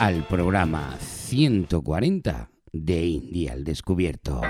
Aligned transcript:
al 0.00 0.26
programa 0.26 0.96
140 0.98 2.50
de 2.72 3.04
India 3.04 3.52
al 3.52 3.64
Descubierto. 3.64 4.40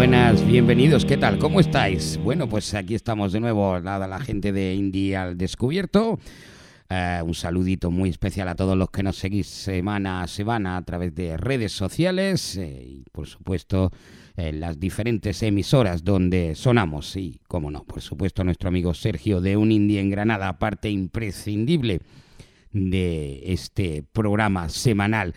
Buenas, 0.00 0.46
bienvenidos, 0.46 1.04
¿qué 1.04 1.18
tal? 1.18 1.38
¿Cómo 1.38 1.60
estáis? 1.60 2.16
Bueno, 2.24 2.48
pues 2.48 2.72
aquí 2.72 2.94
estamos 2.94 3.32
de 3.32 3.40
nuevo, 3.40 3.78
nada, 3.80 4.08
la 4.08 4.18
gente 4.18 4.50
de 4.50 4.74
India 4.74 5.24
al 5.24 5.36
Descubierto. 5.36 6.18
Eh, 6.88 7.20
un 7.22 7.34
saludito 7.34 7.90
muy 7.90 8.08
especial 8.08 8.48
a 8.48 8.54
todos 8.54 8.78
los 8.78 8.88
que 8.88 9.02
nos 9.02 9.16
seguís 9.16 9.46
semana 9.46 10.22
a 10.22 10.26
semana 10.26 10.78
a 10.78 10.82
través 10.86 11.14
de 11.14 11.36
redes 11.36 11.72
sociales 11.72 12.56
eh, 12.56 12.82
y, 12.82 13.04
por 13.12 13.26
supuesto, 13.26 13.92
en 14.36 14.60
las 14.60 14.80
diferentes 14.80 15.42
emisoras 15.42 16.02
donde 16.02 16.54
sonamos. 16.54 17.14
Y, 17.16 17.38
como 17.46 17.70
no, 17.70 17.84
por 17.84 18.00
supuesto, 18.00 18.42
nuestro 18.42 18.70
amigo 18.70 18.94
Sergio 18.94 19.42
de 19.42 19.58
Un 19.58 19.70
Indie 19.70 20.00
en 20.00 20.08
Granada, 20.08 20.58
parte 20.58 20.88
imprescindible 20.88 22.00
de 22.72 23.42
este 23.52 24.02
programa 24.14 24.70
semanal 24.70 25.34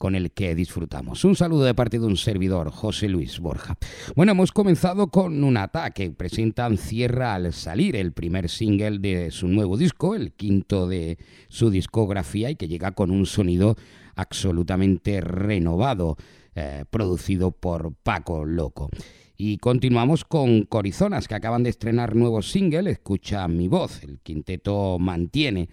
con 0.00 0.14
el 0.14 0.32
que 0.32 0.54
disfrutamos. 0.54 1.26
Un 1.26 1.36
saludo 1.36 1.64
de 1.64 1.74
parte 1.74 1.98
de 1.98 2.06
un 2.06 2.16
servidor, 2.16 2.70
José 2.70 3.06
Luis 3.06 3.38
Borja. 3.38 3.76
Bueno, 4.16 4.32
hemos 4.32 4.50
comenzado 4.50 5.08
con 5.08 5.44
un 5.44 5.58
ataque. 5.58 6.10
Presentan 6.10 6.78
Cierra 6.78 7.34
al 7.34 7.52
salir, 7.52 7.96
el 7.96 8.14
primer 8.14 8.48
single 8.48 8.98
de 8.98 9.30
su 9.30 9.46
nuevo 9.46 9.76
disco, 9.76 10.14
el 10.14 10.32
quinto 10.32 10.88
de 10.88 11.18
su 11.50 11.68
discografía 11.68 12.48
y 12.48 12.56
que 12.56 12.66
llega 12.66 12.92
con 12.92 13.10
un 13.10 13.26
sonido 13.26 13.76
absolutamente 14.14 15.20
renovado, 15.20 16.16
eh, 16.54 16.86
producido 16.88 17.50
por 17.50 17.92
Paco 17.92 18.46
Loco. 18.46 18.88
Y 19.36 19.58
continuamos 19.58 20.24
con 20.24 20.62
Corizonas, 20.62 21.28
que 21.28 21.34
acaban 21.34 21.62
de 21.62 21.68
estrenar 21.68 22.16
nuevo 22.16 22.40
single, 22.40 22.90
Escucha 22.90 23.46
mi 23.48 23.68
voz. 23.68 24.02
El 24.02 24.18
quinteto 24.20 24.98
mantiene 24.98 25.68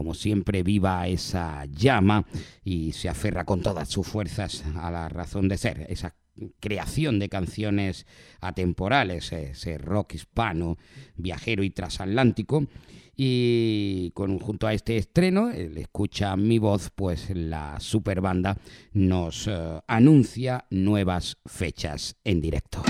como 0.00 0.14
siempre, 0.14 0.62
viva 0.62 1.06
esa 1.08 1.66
llama 1.66 2.24
y 2.64 2.92
se 2.92 3.10
aferra 3.10 3.44
con 3.44 3.60
todas 3.60 3.86
sus 3.86 4.06
fuerzas 4.06 4.64
a 4.74 4.90
la 4.90 5.10
razón 5.10 5.46
de 5.46 5.58
ser, 5.58 5.84
esa 5.90 6.16
creación 6.58 7.18
de 7.18 7.28
canciones 7.28 8.06
atemporales, 8.40 9.30
ese 9.30 9.76
rock 9.76 10.14
hispano, 10.14 10.78
viajero 11.16 11.62
y 11.62 11.68
transatlántico. 11.68 12.66
Y 13.14 14.10
con, 14.14 14.38
junto 14.38 14.66
a 14.66 14.72
este 14.72 14.96
estreno, 14.96 15.50
el 15.50 15.76
escucha 15.76 16.34
mi 16.34 16.58
voz, 16.58 16.88
pues 16.94 17.28
la 17.28 17.78
super 17.78 18.22
banda 18.22 18.56
nos 18.94 19.48
eh, 19.48 19.80
anuncia 19.86 20.64
nuevas 20.70 21.36
fechas 21.44 22.16
en 22.24 22.40
directo. 22.40 22.82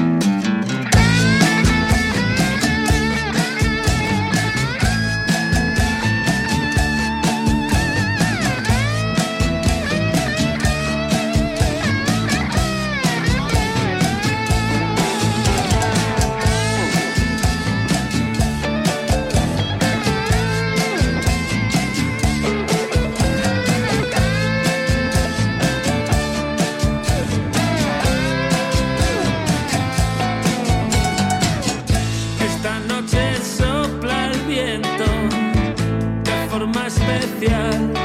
especial. 37.21 38.00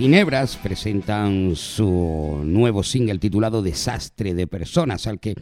Ginebras 0.00 0.56
presentan 0.56 1.54
su 1.56 2.40
nuevo 2.42 2.82
single 2.82 3.18
titulado 3.18 3.60
Desastre 3.60 4.32
de 4.32 4.46
Personas, 4.46 5.06
al 5.06 5.20
que 5.20 5.34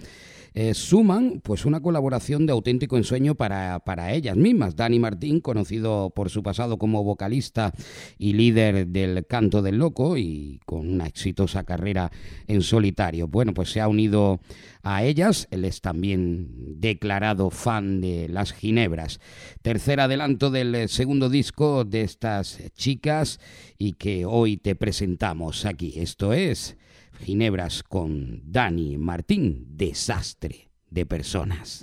eh, 0.61 0.75
suman 0.75 1.41
pues 1.41 1.65
una 1.65 1.81
colaboración 1.81 2.45
de 2.45 2.51
auténtico 2.51 2.97
ensueño 2.97 3.37
para, 3.37 3.79
para 3.79 4.13
ellas 4.13 4.37
mismas. 4.37 4.75
Dani 4.75 4.99
Martín, 4.99 5.41
conocido 5.41 6.11
por 6.11 6.31
su 6.31 6.43
pasado 6.43 6.79
como 6.79 7.05
vocalista 7.05 7.73
y 8.19 8.33
líder 8.33 8.89
del 8.89 9.25
Canto 9.25 9.63
del 9.63 9.77
Loco 9.77 10.17
y 10.17 10.59
con 10.67 10.89
una 10.89 11.07
exitosa 11.07 11.63
carrera 11.63 12.11
en 12.49 12.63
solitario. 12.63 13.29
Bueno, 13.29 13.55
pues 13.55 13.71
se 13.71 13.81
ha 13.81 13.87
unido 13.87 14.41
a 14.83 15.05
ellas. 15.05 15.47
Él 15.53 15.65
es 15.65 15.81
también 15.81 16.81
declarado 16.81 17.51
fan 17.51 18.01
de 18.01 18.29
las 18.29 18.53
Ginebras. 18.53 19.21
Tercer 19.63 20.01
adelanto 20.01 20.51
del 20.51 20.89
segundo 20.89 21.29
disco 21.29 21.85
de 21.85 22.01
estas 22.01 22.59
chicas 22.75 23.39
y 23.79 23.93
que 23.93 24.25
hoy 24.25 24.57
te 24.57 24.75
presentamos 24.75 25.67
aquí. 25.67 25.93
Esto 26.01 26.33
es 26.33 26.77
Ginebras 27.19 27.83
con 27.83 28.43
Dani 28.45 28.97
Martín, 28.97 29.67
desastre 29.77 30.71
de 30.91 31.07
personas. 31.07 31.81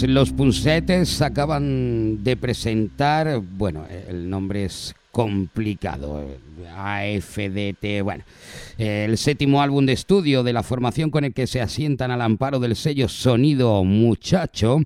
Pues 0.00 0.10
los 0.10 0.32
Punsetes 0.32 1.20
acaban 1.20 2.24
de 2.24 2.34
presentar, 2.34 3.38
bueno, 3.38 3.84
el 4.08 4.30
nombre 4.30 4.64
es 4.64 4.94
complicado, 5.12 6.24
AFDT, 6.74 8.02
bueno, 8.02 8.24
el 8.78 9.18
séptimo 9.18 9.60
álbum 9.60 9.84
de 9.84 9.92
estudio 9.92 10.42
de 10.42 10.54
la 10.54 10.62
formación 10.62 11.10
con 11.10 11.24
el 11.24 11.34
que 11.34 11.46
se 11.46 11.60
asientan 11.60 12.10
al 12.10 12.22
amparo 12.22 12.60
del 12.60 12.76
sello 12.76 13.08
Sonido 13.08 13.84
Muchacho, 13.84 14.78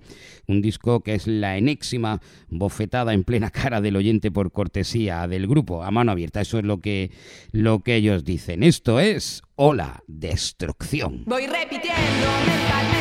un 0.48 0.60
disco 0.60 0.98
que 0.98 1.14
es 1.14 1.28
la 1.28 1.58
enésima 1.58 2.20
bofetada 2.48 3.14
en 3.14 3.22
plena 3.22 3.50
cara 3.50 3.80
del 3.80 3.94
oyente 3.94 4.32
por 4.32 4.50
cortesía 4.50 5.28
del 5.28 5.46
grupo, 5.46 5.84
a 5.84 5.92
mano 5.92 6.10
abierta, 6.10 6.40
eso 6.40 6.58
es 6.58 6.64
lo 6.64 6.80
que, 6.80 7.12
lo 7.52 7.84
que 7.84 7.94
ellos 7.94 8.24
dicen. 8.24 8.64
Esto 8.64 8.98
es 8.98 9.42
Hola 9.54 10.02
Destrucción. 10.08 11.22
Voy 11.26 11.46
repitiendo 11.46 12.26
mentalmente 12.48 12.93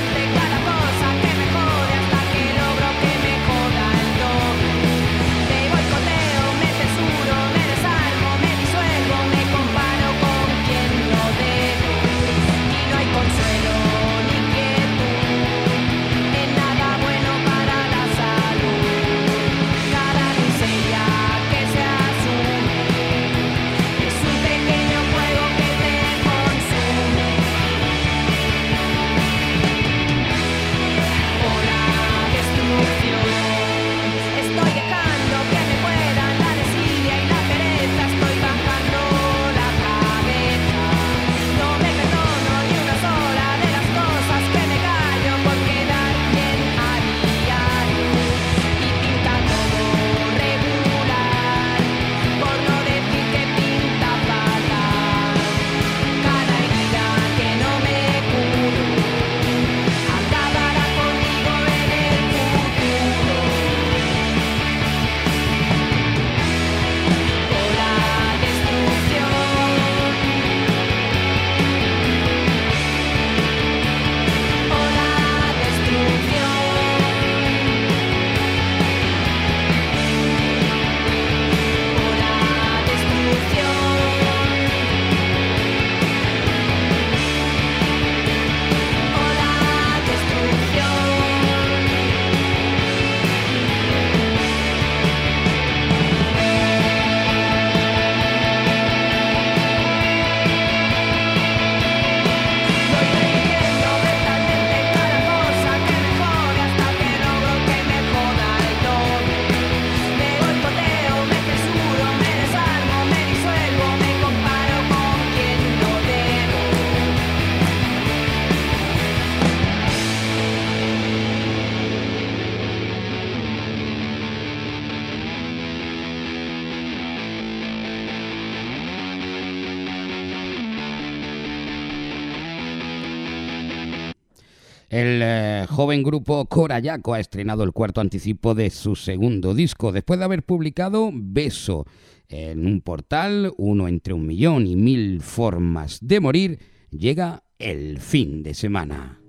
El 134.93 135.21
eh, 135.23 135.65
joven 135.67 136.03
grupo 136.03 136.45
Corayaco 136.45 137.15
ha 137.15 137.19
estrenado 137.19 137.63
el 137.63 137.71
cuarto 137.71 137.99
anticipo 137.99 138.53
de 138.53 138.69
su 138.69 138.95
segundo 138.95 139.55
disco, 139.55 139.91
después 139.91 140.19
de 140.19 140.25
haber 140.25 140.43
publicado 140.43 141.09
Beso 141.11 141.87
en 142.27 142.67
un 142.67 142.79
portal, 142.79 143.51
uno 143.57 143.87
entre 143.87 144.13
un 144.13 144.27
millón 144.27 144.67
y 144.67 144.75
mil 144.75 145.21
formas 145.21 145.97
de 145.99 146.19
morir, 146.19 146.59
llega 146.91 147.41
el 147.57 147.97
fin 148.01 148.43
de 148.43 148.53
semana. 148.53 149.22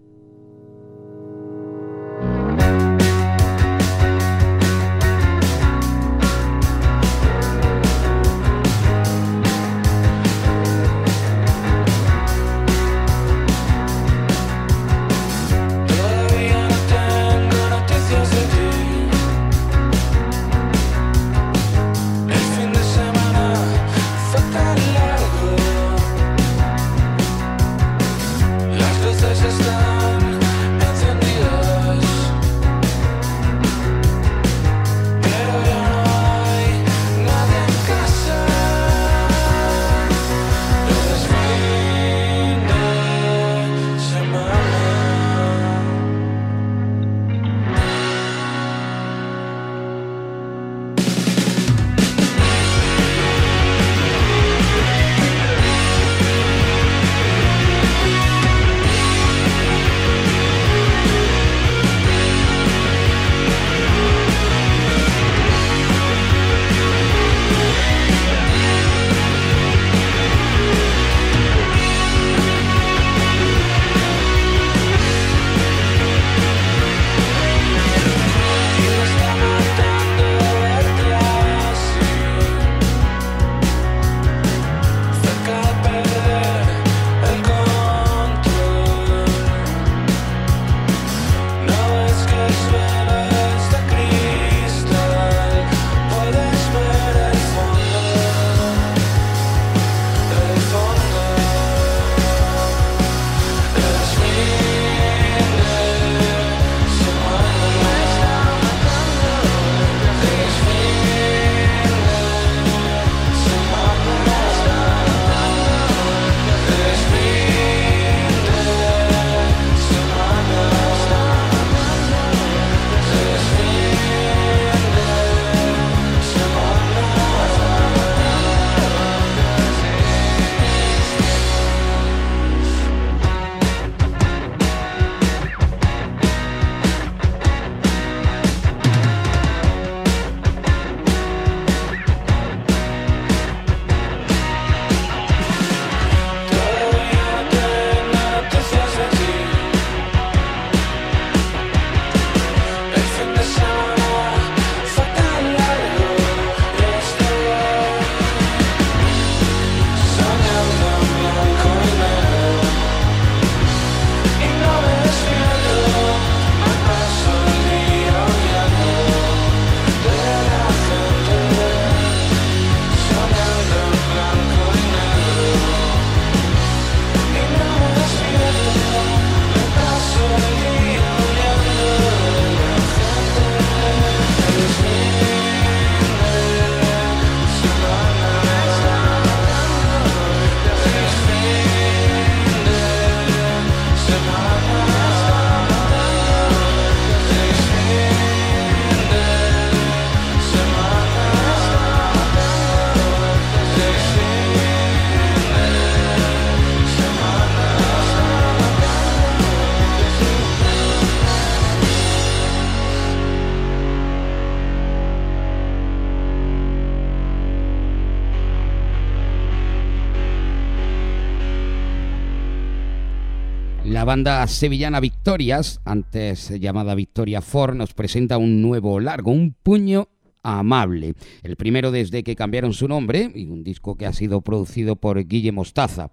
La 224.04 224.08
banda 224.08 224.46
sevillana 224.46 225.00
Victorias, 225.00 225.80
antes 225.86 226.50
llamada 226.60 226.94
Victoria 226.94 227.40
Ford, 227.40 227.74
nos 227.74 227.94
presenta 227.94 228.36
un 228.36 228.60
nuevo 228.60 229.00
largo, 229.00 229.32
un 229.32 229.54
puño 229.54 230.10
amable. 230.42 231.14
El 231.42 231.56
primero 231.56 231.90
desde 231.90 232.22
que 232.22 232.36
cambiaron 232.36 232.74
su 232.74 232.86
nombre 232.86 233.32
y 233.34 233.46
un 233.46 233.64
disco 233.64 233.96
que 233.96 234.04
ha 234.04 234.12
sido 234.12 234.42
producido 234.42 234.96
por 234.96 235.26
Guille 235.26 235.52
Mostaza. 235.52 236.10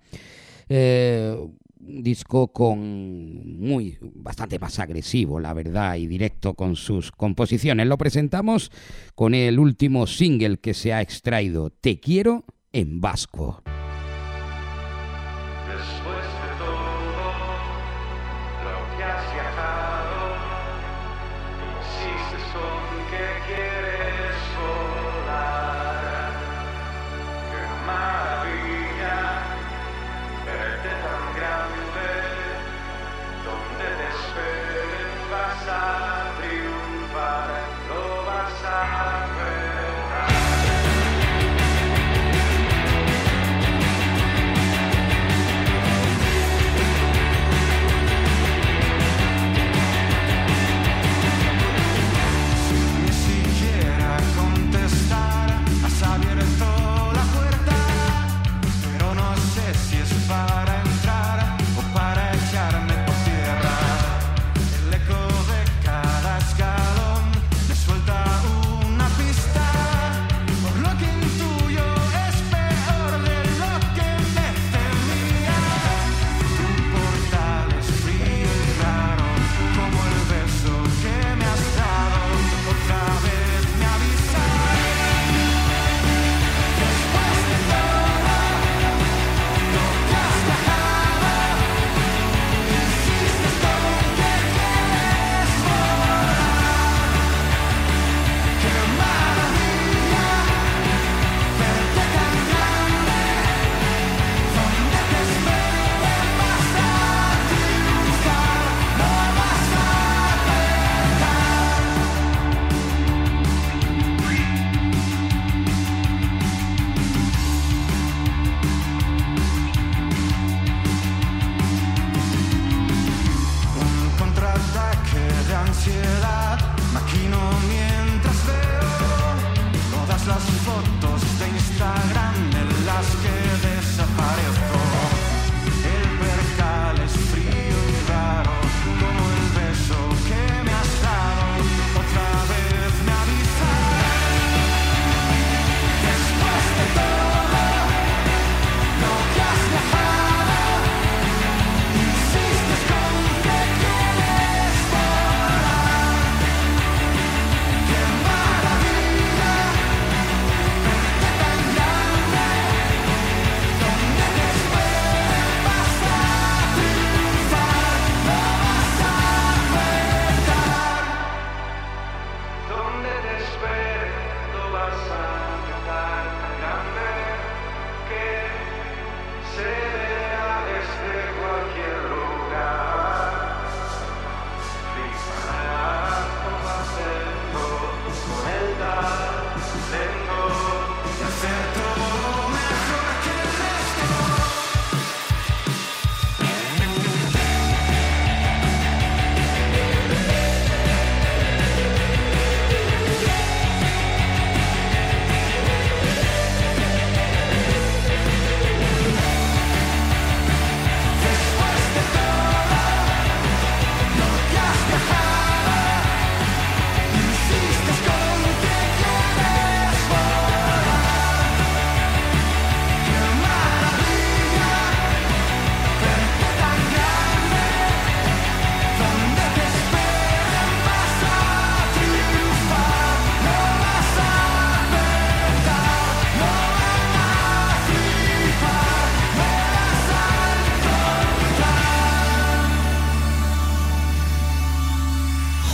Eh, 0.70 1.36
un 1.82 2.02
disco 2.02 2.54
con 2.54 3.60
muy 3.60 3.98
bastante 4.02 4.58
más 4.58 4.80
agresivo, 4.80 5.42
la 5.42 5.54
verdad, 5.54 5.98
y 5.98 6.08
directo 6.08 6.54
con 6.54 6.78
sus 6.78 7.12
composiciones. 7.12 7.88
Lo 7.88 7.98
presentamos 7.98 8.72
con 9.16 9.36
el 9.36 9.60
último 9.60 10.08
single 10.08 10.60
que 10.60 10.74
se 10.74 10.94
ha 10.94 11.02
extraído, 11.02 11.72
Te 11.72 12.00
quiero 12.00 12.46
en 12.72 13.02
vasco. 13.02 13.62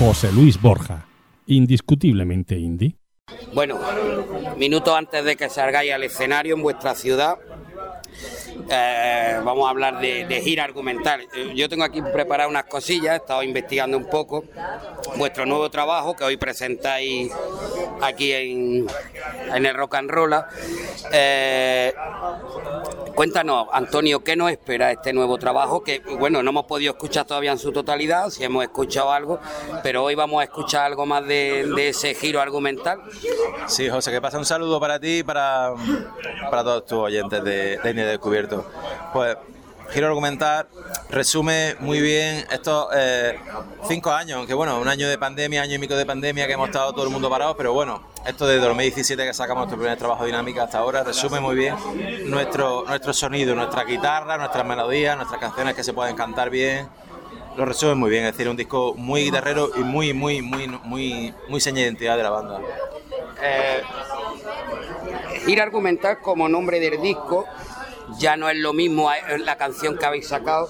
José 0.08 0.32
Luis 0.32 0.62
Borja, 0.62 1.06
indiscutiblemente 1.48 2.56
indie. 2.56 2.96
Bueno, 3.54 3.78
minutos 4.56 4.96
antes 4.96 5.22
de 5.26 5.36
que 5.36 5.50
salgáis 5.50 5.92
al 5.92 6.02
escenario 6.02 6.56
en 6.56 6.62
vuestra 6.62 6.96
ciudad, 6.96 7.36
eh, 8.72 9.38
vamos 9.44 9.68
a 9.68 9.70
hablar 9.70 10.00
de, 10.00 10.42
gira 10.42 10.64
argumental. 10.64 11.28
Eh, 11.36 11.52
Yo 11.56 11.68
tengo 11.68 11.84
aquí 11.84 12.02
preparadas 12.02 12.50
unas 12.50 12.64
cosillas, 12.64 13.16
he 13.16 13.18
estado 13.18 13.44
investigando 13.44 13.98
un 13.98 14.06
poco 14.10 14.46
vuestro 15.18 15.46
nuevo 15.46 15.70
trabajo 15.70 16.16
que 16.16 16.24
hoy 16.24 16.38
presentáis 16.38 17.30
aquí 18.02 18.32
en, 18.32 18.88
en 19.54 19.66
el 19.66 19.76
Rock 19.76 19.96
and 19.96 20.10
Roll. 20.10 20.36
Eh, 21.12 21.94
cuéntanos, 23.18 23.68
Antonio, 23.74 24.24
¿qué 24.24 24.36
nos 24.36 24.52
espera 24.52 24.92
este 24.92 25.12
nuevo 25.12 25.40
trabajo? 25.40 25.84
Que, 25.84 26.04
bueno, 26.20 26.44
no 26.44 26.52
hemos 26.52 26.66
podido 26.66 26.92
escuchar 26.92 27.26
todavía 27.26 27.52
en 27.52 27.58
su 27.58 27.72
totalidad, 27.72 28.30
si 28.30 28.44
hemos 28.44 28.64
escuchado 28.64 29.12
algo, 29.12 29.40
pero 29.82 30.04
hoy 30.04 30.14
vamos 30.14 30.40
a 30.40 30.44
escuchar 30.44 30.86
algo 30.86 31.08
más 31.08 31.26
de, 31.26 31.66
ese 31.90 32.14
giro 32.14 32.40
argumental. 32.40 33.00
Sí, 33.66 33.90
José, 33.90 34.12
que 34.12 34.22
pasa 34.22 34.38
un 34.38 34.46
saludo 34.46 34.80
para 34.80 35.00
ti 35.00 35.18
y 35.18 35.24
para, 35.24 35.74
para 36.52 36.64
todos 36.64 36.86
tus 36.86 37.00
oyentes 37.00 37.44
de, 37.44 37.78
de 37.78 37.94
Descubierto. 37.94 38.64
Pues, 39.12 39.36
Giro 39.92 40.08
Argumental 40.08 40.68
resume 41.10 41.76
muy 41.80 42.02
bien 42.02 42.46
estos 42.52 42.88
eh, 42.96 43.40
cinco 43.88 44.12
años, 44.12 44.38
aunque 44.38 44.54
bueno, 44.54 44.80
un 44.80 44.88
año 44.88 45.08
de 45.08 45.18
pandemia, 45.18 45.62
año 45.62 45.76
y 45.76 45.80
pico 45.80 45.96
de 45.96 46.06
pandemia 46.06 46.48
que 46.48 46.54
hemos 46.54 46.68
estado 46.68 46.92
todo 46.94 47.06
el 47.06 47.10
mundo 47.10 47.30
parados, 47.30 47.56
pero 47.58 47.74
bueno, 47.74 48.02
esto 48.26 48.46
desde 48.46 48.66
2017 48.66 49.26
que 49.26 49.34
sacamos 49.34 49.62
nuestro 49.62 49.78
primer 49.78 49.98
trabajo 49.98 50.26
dinámica 50.26 50.64
hasta 50.64 50.80
ahora 50.80 51.04
resume 51.04 51.40
muy 51.40 51.56
bien 51.56 51.76
nuestro, 52.26 52.84
nuestro 52.86 53.14
sonido, 53.14 53.56
nuestra 53.56 53.84
guitarra, 53.86 54.38
nuestras 54.38 54.66
melodías, 54.66 55.16
nuestras 55.16 55.40
canciones 55.40 55.76
que 55.76 55.84
se 55.84 55.94
pueden 55.94 56.16
cantar 56.16 56.50
bien. 56.50 56.88
Lo 57.56 57.66
resume 57.66 57.96
muy 57.96 58.12
bien, 58.12 58.26
es 58.26 58.34
decir, 58.34 58.48
un 58.50 58.58
disco 58.58 58.94
muy 58.96 59.24
guitarrero 59.24 59.72
y 59.76 59.80
muy, 59.80 60.14
muy, 60.14 60.42
muy, 60.42 60.68
muy, 60.68 61.34
muy 61.48 61.60
seña 61.60 61.78
de 61.78 61.84
identidad 61.84 62.16
de 62.16 62.24
la 62.24 62.30
banda. 62.30 62.60
Eh, 63.42 63.82
Gira 65.46 65.64
Argumental 65.64 66.20
como 66.22 66.50
nombre 66.50 66.80
del 66.80 67.02
disco 67.02 67.46
ya 68.20 68.38
no 68.38 68.50
es 68.50 68.58
lo 68.58 68.74
mismo 68.74 69.10
la 69.40 69.58
canción 69.58 69.98
que 69.98 70.06
habéis 70.06 70.28
sacado. 70.28 70.70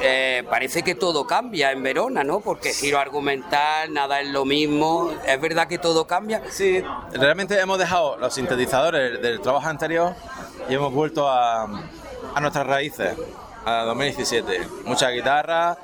Eh, 0.00 0.44
parece 0.50 0.82
que 0.82 0.94
todo 0.94 1.26
cambia 1.26 1.72
en 1.72 1.82
Verona, 1.82 2.22
¿no? 2.22 2.40
Porque 2.40 2.72
Giro 2.72 2.98
Argumental, 2.98 3.92
nada 3.92 4.20
es 4.20 4.28
lo 4.28 4.44
mismo. 4.44 5.10
¿Es 5.26 5.40
verdad 5.40 5.66
que 5.68 5.78
todo 5.78 6.06
cambia? 6.06 6.42
Sí, 6.50 6.82
realmente 7.12 7.58
hemos 7.58 7.78
dejado 7.78 8.16
los 8.18 8.34
sintetizadores 8.34 9.20
del 9.22 9.40
trabajo 9.40 9.68
anterior 9.68 10.14
y 10.68 10.74
hemos 10.74 10.92
vuelto 10.92 11.28
a, 11.28 11.64
a 12.34 12.40
nuestras 12.40 12.66
raíces, 12.66 13.16
a 13.64 13.82
2017. 13.84 14.60
Mucha 14.84 15.10
guitarra, 15.10 15.78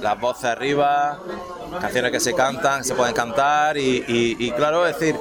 las 0.00 0.18
voces 0.18 0.44
arriba, 0.46 1.18
canciones 1.80 2.10
que 2.12 2.20
se 2.20 2.34
cantan, 2.34 2.84
se 2.84 2.94
pueden 2.94 3.14
cantar 3.14 3.76
y, 3.76 4.04
y- 4.08 4.36
y 4.38 4.50
claro, 4.52 4.86
es 4.86 4.98
decir, 4.98 5.16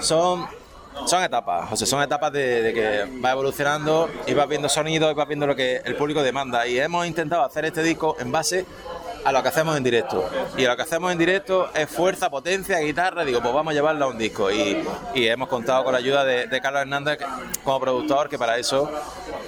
son, 0.00 0.46
son 1.06 1.22
etapas, 1.22 1.72
o 1.72 1.76
sea, 1.76 1.86
son 1.86 2.02
etapas 2.02 2.32
de, 2.32 2.72
que 2.74 3.20
va 3.20 3.32
evolucionando 3.32 4.08
y 4.26 4.34
vas 4.34 4.48
viendo 4.48 4.68
sonido 4.68 5.10
y 5.10 5.14
vas 5.14 5.28
viendo 5.28 5.46
lo 5.46 5.56
que 5.56 5.76
el 5.84 5.96
público 5.96 6.22
demanda. 6.22 6.66
Y 6.66 6.78
hemos 6.78 7.06
intentado 7.06 7.42
hacer 7.42 7.64
este 7.64 7.82
disco 7.82 8.16
en 8.18 8.32
base 8.32 8.66
a 9.24 9.32
lo 9.32 9.42
que 9.42 9.48
hacemos 9.48 9.76
en 9.76 9.82
directo. 9.84 10.28
Y 10.56 10.62
lo 10.64 10.76
que 10.76 10.82
hacemos 10.82 11.10
en 11.12 11.18
directo 11.18 11.70
es 11.74 11.88
fuerza, 11.88 12.30
potencia, 12.30 12.78
guitarra. 12.78 13.24
Digo, 13.24 13.40
pues 13.40 13.54
vamos 13.54 13.70
a 13.72 13.74
llevarlo 13.74 14.04
a 14.06 14.08
un 14.08 14.18
disco. 14.18 14.50
Y, 14.50 14.84
y 15.14 15.26
hemos 15.28 15.48
contado 15.48 15.84
con 15.84 15.92
la 15.92 15.98
ayuda 15.98 16.24
de, 16.24 16.46
de 16.46 16.60
Carlos 16.60 16.82
Hernández 16.82 17.18
como 17.62 17.80
productor, 17.80 18.28
que 18.28 18.38
para 18.38 18.58
eso 18.58 18.90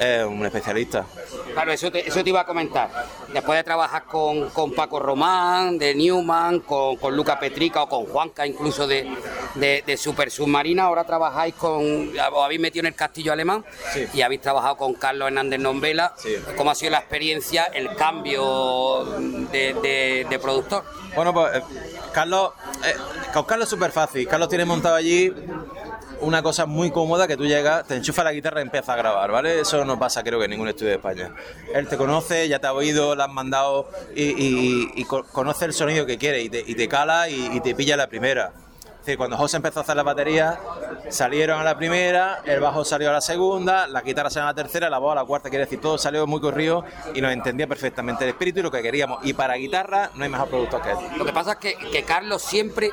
es 0.01 0.25
un 0.25 0.45
especialista. 0.47 1.05
Claro, 1.53 1.73
eso 1.73 1.91
te, 1.91 2.07
eso 2.07 2.23
te 2.23 2.29
iba 2.31 2.41
a 2.41 2.47
comentar. 2.47 2.91
Después 3.33 3.59
de 3.59 3.65
trabajar 3.65 4.05
con, 4.05 4.51
con 4.51 4.73
Paco 4.73 4.99
Román, 4.99 5.79
de 5.79 5.95
Newman, 5.95 6.61
con, 6.61 6.97
con 6.97 7.17
Luca 7.17 7.39
Petrica 7.39 7.83
o 7.83 7.89
con 7.89 8.05
Juanca, 8.07 8.47
incluso 8.47 8.87
de, 8.87 9.11
de, 9.55 9.83
de 9.87 9.97
Super 9.97 10.31
Submarina, 10.31 10.85
ahora 10.85 11.05
trabajáis 11.05 11.55
con. 11.55 12.11
Os 12.11 12.45
habéis 12.45 12.61
metido 12.61 12.81
en 12.81 12.87
el 12.87 12.95
castillo 12.95 13.33
alemán 13.33 13.65
Sí. 13.93 14.07
y 14.15 14.23
habéis 14.23 14.41
trabajado 14.43 14.77
con 14.77 14.95
Carlos 14.95 15.29
Hernández 15.29 15.61
Nombela. 15.61 16.13
Sí. 16.17 16.37
¿Cómo 16.57 16.71
ha 16.71 16.75
sido 16.75 16.91
la 16.93 16.99
experiencia, 16.99 17.65
el 17.73 17.95
cambio 17.97 19.05
de, 19.51 19.66
de- 19.75 20.27
de 20.29 20.39
productor? 20.39 20.85
Bueno, 21.15 21.33
pues 21.33 21.57
eh, 21.57 21.63
Carlos, 22.13 22.53
eh, 22.85 22.95
Carlos 23.47 23.65
es 23.67 23.71
súper 23.71 23.91
fácil. 23.93 24.27
Carlos 24.29 24.49
tiene 24.49 24.65
montado 24.65 24.95
allí 24.95 25.33
una 26.21 26.43
cosa 26.43 26.65
muy 26.65 26.91
cómoda 26.91 27.27
que 27.29 27.37
tú 27.37 27.45
llegas, 27.45 27.87
te 27.87 27.95
enchufa 27.95 28.25
la 28.25 28.33
guitarra 28.33 28.61
y 28.61 28.63
empiezas 28.63 28.89
a 28.91 28.97
grabar, 28.97 29.31
¿vale? 29.31 29.61
Eso 29.61 29.85
no 29.85 29.99
pasa 29.99 30.23
creo 30.23 30.39
que 30.39 30.47
en 30.47 30.53
ningún 30.53 30.69
estudio 30.69 30.91
de 30.91 30.97
España. 30.97 31.31
Él 31.75 31.87
te 31.89 31.97
conoce, 31.99 32.49
ya 32.49 32.59
te 32.59 32.67
ha 32.67 32.73
oído, 32.73 33.15
le 33.15 33.23
has 33.23 33.29
mandado 33.31 33.91
y, 34.15 34.23
y- 34.25 34.93
y 34.97 35.05
co- 35.05 35.25
conoce 35.25 35.67
el 35.67 35.75
sonido 35.75 36.07
que 36.07 36.17
quiere 36.17 36.41
y 36.43 36.49
te, 36.49 36.63
te 36.63 36.89
cala 36.89 37.29
y, 37.29 37.61
te 37.61 37.75
pilla 37.75 37.97
la 37.99 38.07
primera. 38.07 38.53
Es 38.85 39.07
decir, 39.11 39.19
cuando 39.19 39.37
José 39.37 39.59
empezó 39.59 39.81
a 39.81 39.83
hacer 39.83 39.95
la 39.95 40.03
batería, 40.03 40.59
salieron 41.11 41.61
a 41.61 41.65
la 41.65 41.77
primera, 41.77 42.41
el 42.45 42.61
bajo 42.61 42.85
salió 42.85 43.11
a 43.11 43.13
la 43.13 43.21
segunda, 43.21 43.87
la 43.87 44.03
guitarra 44.03 44.31
salió 44.31 44.45
a 44.45 44.51
la 44.51 44.55
tercera, 44.55 44.91
la 44.91 44.99
voz 44.99 45.13
a 45.13 45.17
la 45.17 45.25
cuarta, 45.25 45.49
quiere 45.49 45.65
decir, 45.65 45.81
todo 45.81 45.99
salió 45.99 46.27
muy 46.27 46.41
corrido 46.41 46.85
y 47.15 47.21
nos 47.21 47.33
entendía 47.33 47.67
perfectamente 47.67 48.25
el 48.25 48.31
espíritu 48.31 48.61
y 48.61 48.63
lo 48.63 48.71
que 48.71 48.83
queríamos. 48.83 49.25
Y 49.25 49.33
para 49.33 49.55
guitarra 49.55 50.11
no 50.15 50.25
hay 50.25 50.31
mejor 50.31 50.49
productor 50.49 50.83
que 50.83 50.91
él. 50.91 50.99
Lo 51.17 51.25
que 51.25 51.33
pasa 51.33 51.53
es 51.53 51.59
que, 51.59 51.77
que 51.91 52.03
Carlos 52.03 52.43
siempre 52.43 52.91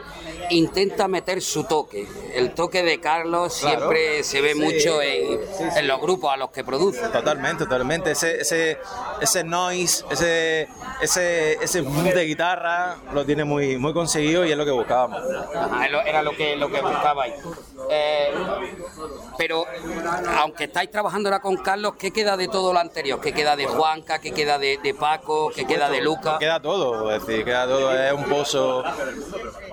intenta 0.53 1.07
meter 1.07 1.41
su 1.41 1.63
toque. 1.65 2.07
El 2.33 2.53
toque 2.53 2.83
de 2.83 2.99
Carlos 2.99 3.57
Claro. 3.59 3.77
siempre 3.79 4.23
se 4.23 4.41
ve 4.41 4.53
Sí. 4.53 4.59
mucho 4.59 5.01
en, 5.01 5.39
Sí, 5.39 5.39
sí. 5.57 5.63
en 5.79 5.87
los 5.87 5.99
grupos 6.01 6.33
a 6.33 6.37
los 6.37 6.49
que 6.51 6.63
produce. 6.63 7.01
Totalmente, 7.09 7.63
totalmente. 7.65 8.11
Ese, 8.11 8.41
ese, 8.41 8.77
ese 9.21 9.43
noise, 9.43 10.03
ese, 10.09 10.67
ese, 11.01 11.53
ese 11.63 11.81
boom 11.81 12.03
de 12.05 12.25
guitarra 12.25 12.95
lo 13.13 13.25
tiene 13.25 13.43
muy, 13.43 13.77
muy 13.77 13.93
conseguido 13.93 14.45
y 14.45 14.51
es 14.51 14.57
lo 14.57 14.65
que 14.65 14.71
buscábamos. 14.71 15.21
Ajá, 15.55 15.85
era 15.85 16.21
lo- 16.23 16.31
que, 16.35 16.55
lo 16.55 16.69
que 16.69 16.81
buscabais. 16.81 17.35
Eh, 17.89 18.31
pero, 19.37 19.65
aunque 20.39 20.65
estáis 20.65 20.89
trabajando 20.89 21.29
ahora 21.29 21.41
con 21.41 21.57
Carlos, 21.57 21.93
¿qué 21.97 22.11
queda 22.11 22.37
de 22.37 22.47
todo 22.47 22.71
lo 22.73 22.79
anterior? 22.79 23.19
¿Qué 23.19 23.33
queda 23.33 23.55
de 23.55 23.65
Juanca? 23.65 24.19
¿Qué 24.19 24.31
queda 24.31 24.57
de, 24.57 24.79
de 24.81 24.93
Paco? 24.93 25.51
¿Qué 25.53 25.65
queda 25.65 25.89
de 25.89 26.01
Luca? 26.01 26.37
Queda 26.39 26.61
todo, 26.61 27.11
es 27.11 27.25
decir, 27.25 27.43
queda 27.43 27.65
todo. 27.65 27.93
Es 27.97 28.13
un 28.13 28.23
pozo, 28.25 28.83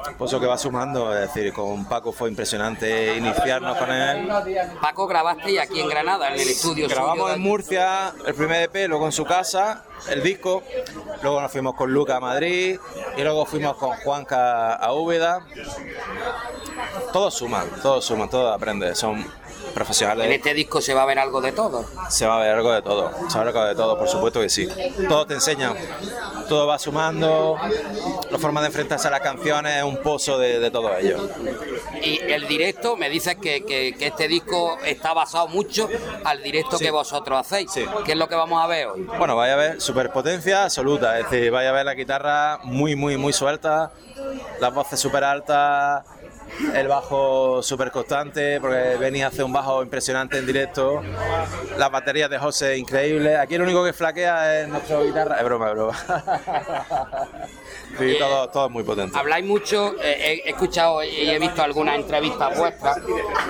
un 0.09 0.15
pozo 0.17 0.41
que 0.41 0.47
va 0.47 0.59
sumando. 0.71 1.13
Es 1.13 1.33
decir, 1.33 1.53
con 1.53 1.85
Paco 1.85 2.13
fue 2.13 2.29
impresionante 2.29 3.17
iniciarnos 3.17 3.77
con 3.77 3.91
él. 3.91 4.29
Paco 4.81 5.07
grabasteis 5.07 5.59
aquí 5.59 5.81
en 5.81 5.89
Granada, 5.89 6.29
en 6.29 6.41
el 6.41 6.49
estudio 6.49 6.89
Grabamos 6.89 7.35
en. 7.35 7.41
Murcia 7.41 8.13
el 8.25 8.35
primer 8.35 8.63
EP, 8.63 8.89
luego 8.89 9.07
en 9.07 9.13
su 9.13 9.25
casa, 9.25 9.83
el 10.09 10.23
disco. 10.23 10.63
Luego 11.23 11.41
nos 11.41 11.51
fuimos 11.51 11.75
con 11.75 11.93
Luca 11.93 12.17
a 12.17 12.21
Madrid 12.21 12.79
y 13.17 13.23
luego 13.23 13.45
fuimos 13.47 13.77
con 13.77 13.91
Juanca 13.97 14.75
a 14.75 14.93
Úbeda. 14.93 15.45
Todos 17.13 17.35
suman, 17.35 17.69
todos 17.83 18.05
suman, 18.05 18.31
todos 18.31 18.55
aprenden. 18.55 18.95
Son 18.95 19.27
profesionales. 19.73 20.27
En 20.27 20.33
este 20.33 20.55
disco 20.55 20.81
se 20.81 20.95
va 20.95 21.03
a 21.03 21.07
ver 21.07 21.19
algo 21.19 21.41
de 21.41 21.53
todo. 21.53 21.85
Se 22.09 22.27
va 22.27 22.37
a 22.37 22.41
ver 22.41 22.55
algo 22.55 22.73
de 22.73 22.83
todo, 22.83 23.11
se 23.29 23.37
va 23.39 23.43
a 23.43 23.45
ver 23.45 23.57
algo 23.57 23.65
de 23.69 23.75
todo, 23.75 23.99
por 23.99 24.09
supuesto 24.09 24.41
que 24.41 24.49
sí. 24.49 24.69
Todo 25.09 25.27
te 25.27 25.35
enseña, 25.35 25.73
todo 26.49 26.67
va 26.67 26.79
sumando, 26.79 27.57
la 28.31 28.39
forma 28.39 28.61
de 28.61 28.69
enfrentarse 28.69 29.09
a 29.09 29.11
las 29.11 29.21
canciones 29.21 29.77
es 29.79 29.83
un 29.85 29.97
pozo 29.99 30.39
de, 30.39 30.59
de 30.61 30.71
todo 30.71 30.97
ello. 30.97 31.29
Y 32.03 32.19
el 32.21 32.47
directo, 32.49 32.97
me 32.97 33.09
dices 33.09 33.37
que, 33.37 33.65
que- 33.65 33.95
que 33.99 34.07
este 34.07 34.29
disco 34.29 34.79
está 34.85 35.13
basado 35.13 35.49
mucho 35.49 35.89
al 36.25 36.43
directo 36.43 36.79
Sí. 36.79 36.85
que 36.85 36.91
vosotros 36.91 37.39
hacéis. 37.41 37.71
Sí. 37.73 37.85
¿Qué 38.05 38.13
es 38.13 38.19
lo 38.19 38.29
que 38.29 38.35
vamos 38.35 38.63
a 38.63 38.67
ver 38.67 38.87
hoy? 38.89 39.03
Bueno, 39.19 39.37
vaya 39.37 39.55
a 39.55 39.57
ver 39.57 39.81
superpotencia 39.81 40.65
absoluta, 40.65 41.19
es 41.19 41.31
decir, 41.31 41.51
vaya 41.51 41.71
a 41.71 41.73
ver 41.73 41.85
la 41.85 41.95
guitarra 41.95 42.59
muy, 42.65 42.97
muy, 42.97 43.17
muy 43.17 43.33
suelta, 43.33 43.91
las 44.61 44.73
voces 44.75 44.99
súper 45.01 45.25
altas, 45.25 46.05
el 46.75 46.89
bajo 46.89 47.63
súper 47.63 47.91
constante, 47.91 48.61
porque 48.61 48.97
venía 48.99 49.27
a 49.27 49.29
hacer 49.29 49.45
un 49.45 49.53
bajo 49.53 49.83
impresionante 49.83 50.39
en 50.39 50.47
directo, 50.47 51.03
las 51.79 51.91
baterías 51.91 52.31
de 52.31 52.39
José 52.39 52.77
increíbles. 52.79 53.39
Aquí 53.39 53.55
el 53.55 53.63
único 53.63 53.85
que 53.85 53.93
flaquea 53.93 54.61
es 54.63 54.69
nuestra 54.69 55.01
guitarra, 55.03 55.37
es 55.37 55.45
broma, 55.45 55.69
es 55.69 55.75
broma. 55.75 55.97
Sí, 57.99 58.17
todo, 58.19 58.49
todo 58.51 58.67
es 58.67 58.73
muy 58.73 58.85
potente. 58.85 59.19
Habláis 59.19 59.45
mucho, 59.45 59.95
eh, 60.03 60.43
he 60.45 60.51
escuchado 60.51 61.03
y 61.03 61.29
he 61.29 61.39
visto 61.39 61.63
algunas 61.63 61.97
entrevistas 61.97 62.57
vuestras, 62.57 62.99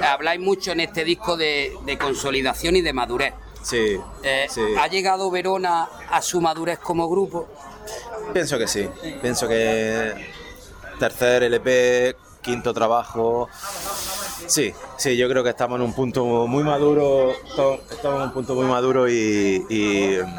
habláis 0.02 0.40
mucho 0.40 0.72
en 0.72 0.80
este 0.80 1.04
disco 1.04 1.36
de, 1.36 1.72
de 1.84 1.98
consolidación 1.98 2.76
y 2.76 2.80
de 2.80 2.92
madurez. 2.92 3.34
Sí, 3.62 3.98
Eh, 4.22 4.46
sí. 4.48 4.62
¿Ha 4.80 4.86
llegado 4.88 5.30
Verona 5.30 5.86
a 6.10 6.22
su 6.22 6.40
madurez 6.40 6.78
como 6.78 7.08
grupo? 7.10 7.46
Pienso 8.32 8.56
que 8.58 8.66
sí. 8.66 8.88
Pienso 9.20 9.46
que 9.46 10.14
tercer 10.98 11.42
LP, 11.42 12.16
quinto 12.42 12.72
trabajo. 12.74 13.48
Sí, 14.46 14.72
sí, 14.96 15.16
yo 15.16 15.28
creo 15.28 15.42
que 15.44 15.50
estamos 15.50 15.76
en 15.78 15.82
un 15.86 15.92
punto 15.92 16.24
muy 16.46 16.62
maduro. 16.64 17.30
Estamos 17.90 18.16
en 18.16 18.22
un 18.22 18.32
punto 18.32 18.54
muy 18.54 18.66
maduro 18.66 19.08
y, 19.08 19.64
y, 19.68 20.18
mm, 20.22 20.36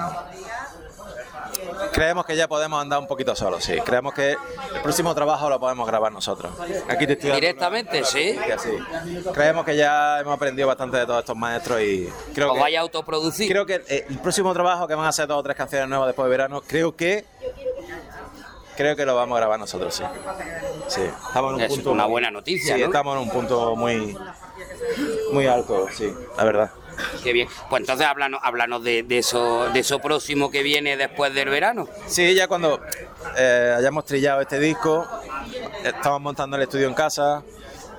creemos 1.93 2.25
que 2.25 2.35
ya 2.35 2.47
podemos 2.47 2.81
andar 2.81 2.99
un 2.99 3.07
poquito 3.07 3.35
solos. 3.35 3.63
Sí, 3.63 3.77
creemos 3.85 4.13
que 4.13 4.31
el 4.31 4.81
próximo 4.81 5.13
trabajo 5.13 5.49
lo 5.49 5.59
podemos 5.59 5.85
grabar 5.87 6.11
nosotros. 6.11 6.51
Aquí 6.89 7.05
te 7.05 7.13
estoy 7.13 7.31
Directamente, 7.31 8.03
sí. 8.03 8.37
una- 8.45 8.57
sí. 8.57 8.69
Creemos 9.33 9.65
que 9.65 9.75
ya 9.75 10.19
hemos 10.19 10.33
aprendido 10.33 10.67
bastante 10.67 10.97
de 10.97 11.05
todos 11.05 11.19
estos 11.19 11.35
maestros 11.35 11.81
y 11.81 12.09
creo 12.33 12.49
Os 12.49 12.53
que 12.55 12.59
vais 12.59 12.77
a 12.77 12.81
autoproducir. 12.81 13.49
creo 13.49 13.65
que 13.65 13.83
eh, 13.87 14.05
el 14.09 14.19
próximo 14.19 14.53
trabajo 14.53 14.87
que 14.87 14.95
van 14.95 15.05
a 15.07 15.11
ser 15.11 15.27
dos 15.27 15.37
o 15.39 15.43
tres 15.43 15.55
canciones 15.55 15.87
nuevas 15.89 16.07
después 16.07 16.25
de 16.25 16.29
verano, 16.31 16.61
creo 16.65 16.95
que 16.95 17.25
creo 18.81 18.95
que 18.95 19.05
lo 19.05 19.15
vamos 19.15 19.35
a 19.37 19.39
grabar 19.39 19.59
nosotros, 19.59 19.93
sí. 19.95 20.03
Sí, 20.87 21.01
estamos 21.27 21.51
en 21.51 21.55
un 21.55 21.61
Es 21.61 21.69
punto. 21.69 21.91
una 21.91 22.03
muy- 22.03 22.11
buena 22.11 22.31
noticia, 22.31 22.75
Sí, 22.75 22.81
¿no? 22.81 22.87
estamos 22.87 23.15
en 23.15 23.21
un 23.23 23.29
punto 23.29 23.75
muy, 23.75 24.17
muy 25.31 25.47
alto, 25.47 25.87
sí, 25.95 26.13
la 26.37 26.43
verdad. 26.43 26.71
Qué 27.23 27.33
bien. 27.33 27.47
Pues 27.69 27.81
entonces 27.81 28.05
háblanos, 28.05 28.41
háblanos 28.43 28.83
de, 28.83 29.03
de 29.03 29.17
eso, 29.19 29.69
de 29.69 29.79
eso 29.79 29.99
próximo 29.99 30.51
que 30.51 30.61
viene 30.61 30.97
después 30.97 31.33
del 31.33 31.49
verano. 31.49 31.87
Sí, 32.07 32.35
ya 32.35 32.47
cuando 32.47 32.79
eh, 33.37 33.75
hayamos 33.77 34.05
trillado 34.05 34.41
este 34.41 34.59
disco, 34.59 35.07
estamos 35.83 36.21
montando 36.21 36.57
el 36.57 36.63
estudio 36.63 36.87
en 36.87 36.93
casa, 36.93 37.41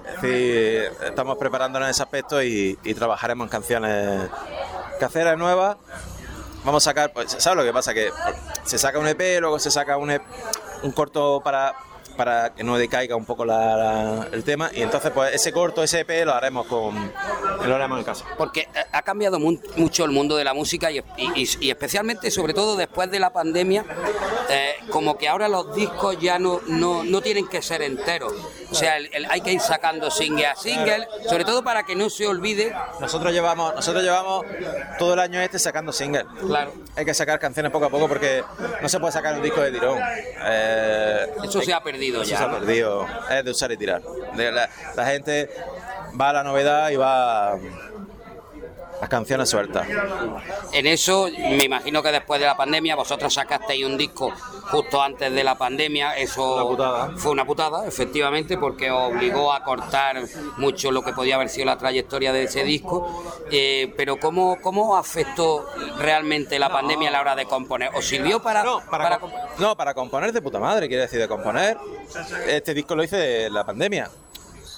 es 0.06 0.22
decir, 0.22 0.92
estamos 1.04 1.36
preparándonos 1.38 1.86
en 1.88 1.90
ese 1.90 2.02
aspecto 2.02 2.42
y, 2.42 2.78
y 2.84 2.94
trabajaremos 2.94 3.46
en 3.46 3.50
canciones 3.50 4.30
caseras 5.00 5.36
nuevas. 5.38 5.76
Vamos 6.64 6.86
a 6.86 6.90
sacar, 6.90 7.12
pues, 7.12 7.34
¿sabes 7.38 7.56
lo 7.56 7.64
que 7.64 7.72
pasa? 7.72 7.92
Que 7.92 8.10
se 8.64 8.78
saca 8.78 9.00
un 9.00 9.08
EP, 9.08 9.40
luego 9.40 9.58
se 9.58 9.70
saca 9.72 9.96
un, 9.96 10.12
EP 10.12 10.22
un 10.82 10.92
corto 10.92 11.40
para, 11.42 11.74
para 12.22 12.54
que 12.54 12.62
no 12.62 12.76
decaiga 12.78 13.16
un 13.16 13.24
poco 13.24 13.44
la- 13.44 13.76
la- 13.76 14.28
el 14.30 14.44
tema, 14.44 14.70
y 14.72 14.80
entonces 14.82 15.10
pues 15.12 15.34
ese 15.34 15.50
corto, 15.52 15.82
ese 15.82 16.00
EP 16.00 16.24
lo 16.24 16.32
haremos 16.32 16.66
con 16.68 17.10
lo 17.66 17.74
haremos 17.74 17.98
en 17.98 18.04
casa. 18.04 18.24
Porque 18.38 18.60
eh, 18.60 18.84
ha 18.92 19.02
cambiado 19.02 19.40
mu- 19.40 19.58
mucho 19.76 20.04
el 20.04 20.12
mundo 20.12 20.36
de 20.36 20.44
la 20.44 20.54
música 20.54 20.88
y, 20.92 20.98
y- 21.18 21.48
y 21.60 21.70
especialmente, 21.70 22.30
sobre 22.30 22.54
todo 22.54 22.76
después 22.76 23.10
de 23.10 23.18
la 23.18 23.30
pandemia, 23.32 23.84
eh, 24.48 24.74
como 24.90 25.18
que 25.18 25.28
ahora 25.28 25.48
los 25.48 25.74
discos 25.74 26.16
ya 26.20 26.38
no, 26.38 26.60
no, 26.68 27.02
no 27.02 27.20
tienen 27.22 27.48
que 27.48 27.60
ser 27.60 27.82
enteros. 27.82 28.32
O 28.70 28.74
sea, 28.74 28.96
el- 28.98 29.10
el- 29.12 29.26
hay 29.30 29.40
que 29.40 29.52
ir 29.52 29.60
sacando 29.60 30.08
single 30.10 30.46
a 30.46 30.54
single, 30.56 31.06
sobre 31.28 31.44
todo 31.44 31.64
para 31.64 31.82
que 31.82 31.96
no 31.96 32.08
se 32.08 32.26
olvide. 32.28 32.72
Nosotros 33.00 33.32
llevamos, 33.32 33.74
nosotros 33.74 34.02
llevamos 34.04 34.46
todo 34.98 35.14
el 35.14 35.20
año 35.20 35.40
este 35.40 35.58
sacando 35.58 35.92
singles. 35.92 36.24
Claro. 36.46 36.72
Hay 36.96 37.04
que 37.04 37.14
sacar 37.14 37.38
canciones 37.40 37.72
poco 37.72 37.86
a 37.86 37.90
poco 37.90 38.06
porque 38.08 38.44
no 38.80 38.88
se 38.88 38.98
puede 39.00 39.12
sacar 39.12 39.34
un 39.34 39.42
disco 39.42 39.60
de 39.60 39.72
tirón. 39.72 39.98
Eh, 40.44 41.26
Eso 41.44 41.60
se 41.62 41.72
ha 41.72 41.82
perdido 41.82 42.11
ya. 42.12 42.24
se 42.24 42.44
ha 42.44 42.50
perdido. 42.50 43.06
Es 43.30 43.44
de 43.44 43.50
usar 43.50 43.72
y 43.72 43.76
tirar. 43.76 44.02
De 44.36 44.52
la, 44.52 44.68
la 44.96 45.06
gente 45.06 45.50
va 46.20 46.30
a 46.30 46.32
la 46.32 46.44
novedad 46.44 46.90
y 46.90 46.96
va 46.96 47.58
las 49.02 49.08
canciones 49.08 49.50
sueltas. 49.50 49.84
En 50.72 50.86
eso, 50.86 51.26
me 51.36 51.64
imagino 51.64 52.04
que 52.04 52.12
después 52.12 52.38
de 52.38 52.46
la 52.46 52.56
pandemia, 52.56 52.94
vosotros 52.94 53.34
sacasteis 53.34 53.84
un 53.84 53.98
disco 53.98 54.30
justo 54.70 55.02
antes 55.02 55.32
de 55.34 55.42
la 55.42 55.58
pandemia. 55.58 56.16
Eso 56.16 56.66
Una 56.66 57.10
fue 57.16 57.32
una 57.32 57.44
putada, 57.44 57.84
efectivamente, 57.84 58.56
porque 58.58 58.92
obligó 58.92 59.52
a 59.52 59.64
cortar 59.64 60.22
mucho 60.56 60.92
lo 60.92 61.02
que 61.02 61.12
podía 61.12 61.34
haber 61.34 61.48
sido 61.48 61.66
la 61.66 61.76
trayectoria 61.78 62.32
de 62.32 62.44
ese 62.44 62.62
disco. 62.62 63.24
Eh, 63.50 63.92
pero 63.96 64.20
¿cómo, 64.20 64.58
¿cómo 64.62 64.96
afectó 64.96 65.66
realmente 65.98 66.60
la 66.60 66.68
pandemia 66.68 67.08
a 67.08 67.12
la 67.12 67.20
hora 67.22 67.34
de 67.34 67.46
componer? 67.46 67.90
¿Os 67.96 68.06
sirvió 68.06 68.40
para, 68.40 68.62
No, 68.62 68.82
para, 68.88 69.02
para 69.02 69.18
com- 69.18 69.32
comp- 69.32 69.58
no, 69.58 69.76
para 69.76 69.94
componer 69.94 70.32
de 70.32 70.40
puta 70.40 70.60
madre, 70.60 70.86
quiere 70.86 71.02
decir, 71.02 71.18
de 71.18 71.26
componer. 71.26 71.76
Este 72.46 72.72
disco 72.72 72.94
lo 72.94 73.02
hice 73.02 73.16
de 73.16 73.50
la 73.50 73.64
pandemia. 73.66 74.08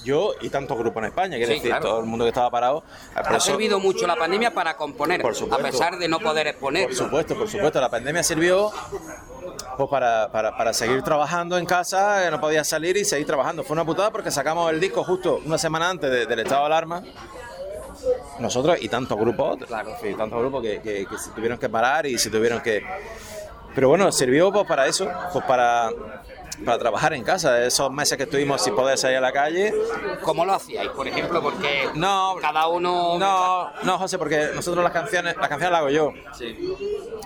Yo 0.05 0.33
y 0.39 0.49
tantos 0.49 0.77
grupos 0.77 1.01
en 1.01 1.09
España, 1.09 1.35
quiere 1.37 1.47
Sí, 1.47 1.53
decir, 1.55 1.71
claro. 1.71 1.85
todo 1.89 1.99
el 1.99 2.05
mundo 2.05 2.25
que 2.25 2.29
estaba 2.29 2.49
parado. 2.51 2.83
Ha 3.15 3.21
eso- 3.35 3.39
servido 3.39 3.79
mucho 3.79 4.05
la 4.05 4.15
pandemia 4.15 4.53
para 4.53 4.77
componer, 4.77 5.19
Por 5.21 5.33
a 5.51 5.57
pesar 5.57 5.97
de 5.97 6.07
no 6.07 6.19
poder 6.19 6.45
exponer? 6.47 6.85
Por 6.85 6.95
supuesto, 6.95 7.35
por 7.35 7.49
supuesto. 7.49 7.81
La 7.81 7.89
pandemia 7.89 8.21
sirvió 8.23 8.71
pues, 9.77 9.89
para, 9.89 10.31
para, 10.31 10.55
para 10.55 10.73
seguir 10.73 11.01
trabajando 11.01 11.57
en 11.57 11.65
casa, 11.65 12.29
no 12.29 12.39
podía 12.39 12.63
salir 12.63 12.95
y 12.97 13.03
seguir 13.03 13.25
trabajando. 13.25 13.63
Fue 13.63 13.73
una 13.73 13.83
putada 13.83 14.11
porque 14.11 14.29
sacamos 14.29 14.71
el 14.71 14.79
disco 14.79 15.03
justo 15.03 15.41
una 15.43 15.57
semana 15.57 15.89
antes 15.89 16.09
de- 16.11 16.25
del 16.27 16.39
estado 16.39 16.61
de 16.61 16.65
alarma. 16.67 17.03
Nosotros 18.39 18.77
y 18.81 18.89
tantos 18.89 19.17
grupos, 19.17 19.57
claro, 19.65 19.91
sí, 20.01 20.13
tantos 20.13 20.39
grupos 20.39 20.61
que, 20.61 20.81
que- 20.81 21.05
que 21.07 21.17
se 21.17 21.31
tuvieron 21.31 21.57
que 21.57 21.67
parar 21.69 22.05
y 22.05 22.17
se 22.19 22.29
tuvieron 22.29 22.61
que... 22.61 22.83
Pero 23.73 23.89
bueno, 23.89 24.11
sirvió 24.11 24.51
pues, 24.51 24.65
para 24.67 24.85
eso, 24.87 25.09
pues 25.33 25.43
para, 25.45 25.89
para 26.63 26.77
trabajar 26.77 27.13
en 27.13 27.23
casa. 27.23 27.63
Esos 27.65 27.91
meses 27.91 28.17
que 28.17 28.23
estuvimos 28.23 28.61
sin 28.63 28.75
poder 28.75 28.97
salir 28.97 29.17
a 29.17 29.21
la 29.21 29.31
calle, 29.31 29.73
¿Cómo 30.21 30.45
lo 30.45 30.53
hacíais, 30.53 30.89
por 30.89 31.07
ejemplo? 31.07 31.41
Porque 31.41 31.89
no, 31.95 32.35
cada 32.41 32.67
uno... 32.67 33.17
no, 33.19 33.71
no, 33.83 33.97
José, 33.97 34.17
porque 34.17 34.49
nosotros 34.55 34.83
las 34.83 34.93
canciones, 34.93 35.35
las 35.37 35.47
canciones 35.47 35.71
las 35.71 35.79
hago 35.79 35.89
yo. 35.89 36.13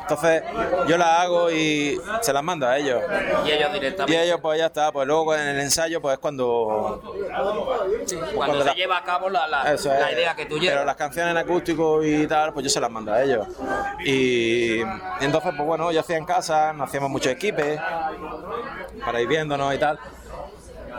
Entonces, 0.02 0.44
yo 0.88 0.98
las 0.98 1.20
hago 1.20 1.52
y 1.52 2.00
se 2.22 2.34
las 2.34 2.44
mando 2.44 2.68
a 2.68 2.78
ellos. 2.78 3.02
Y 3.46 3.52
ellos 3.52 3.70
Y 3.70 3.74
directamente... 3.74 4.24
ellos, 4.24 4.40
pues 4.42 4.58
ya 4.60 4.66
está, 4.68 4.92
pues 4.92 5.08
luego 5.08 5.36
en 5.36 5.42
el 5.42 5.60
ensayo, 5.60 6.02
pues 6.02 6.14
es 6.14 6.20
cuando. 6.20 7.00
Cuando 7.04 7.80
cuando 8.36 8.60
se 8.60 8.66
la- 8.66 8.74
lleva 8.74 8.98
a 8.98 9.04
cabo 9.04 9.30
la, 9.30 9.48
la- 9.48 9.64
la 9.64 10.12
idea 10.12 10.36
que 10.36 10.46
tú 10.46 10.56
Pero 10.60 10.62
llevas. 10.72 10.86
las 10.86 10.96
canciones 10.96 11.32
en 11.32 11.38
acústico 11.38 12.04
y 12.04 12.26
tal, 12.28 12.54
pues 12.54 12.64
yo 12.64 12.70
se 12.70 12.80
las 12.82 12.90
mando 12.90 13.14
a 13.14 13.22
ellos. 13.22 13.48
Y, 14.04 14.80
y 14.82 14.84
entonces, 15.22 15.54
pues 15.56 15.68
bueno, 15.68 15.92
yo 15.92 16.00
hacía 16.00 16.18
en 16.18 16.26
casa, 16.26 16.74
nos 16.74 16.88
hacíamos 16.90 17.10
muchos 17.10 17.32
equipos 17.32 17.66
para 19.06 19.22
ir 19.22 19.28
viéndonos 19.28 19.74
y 19.74 19.78
tal. 19.78 20.00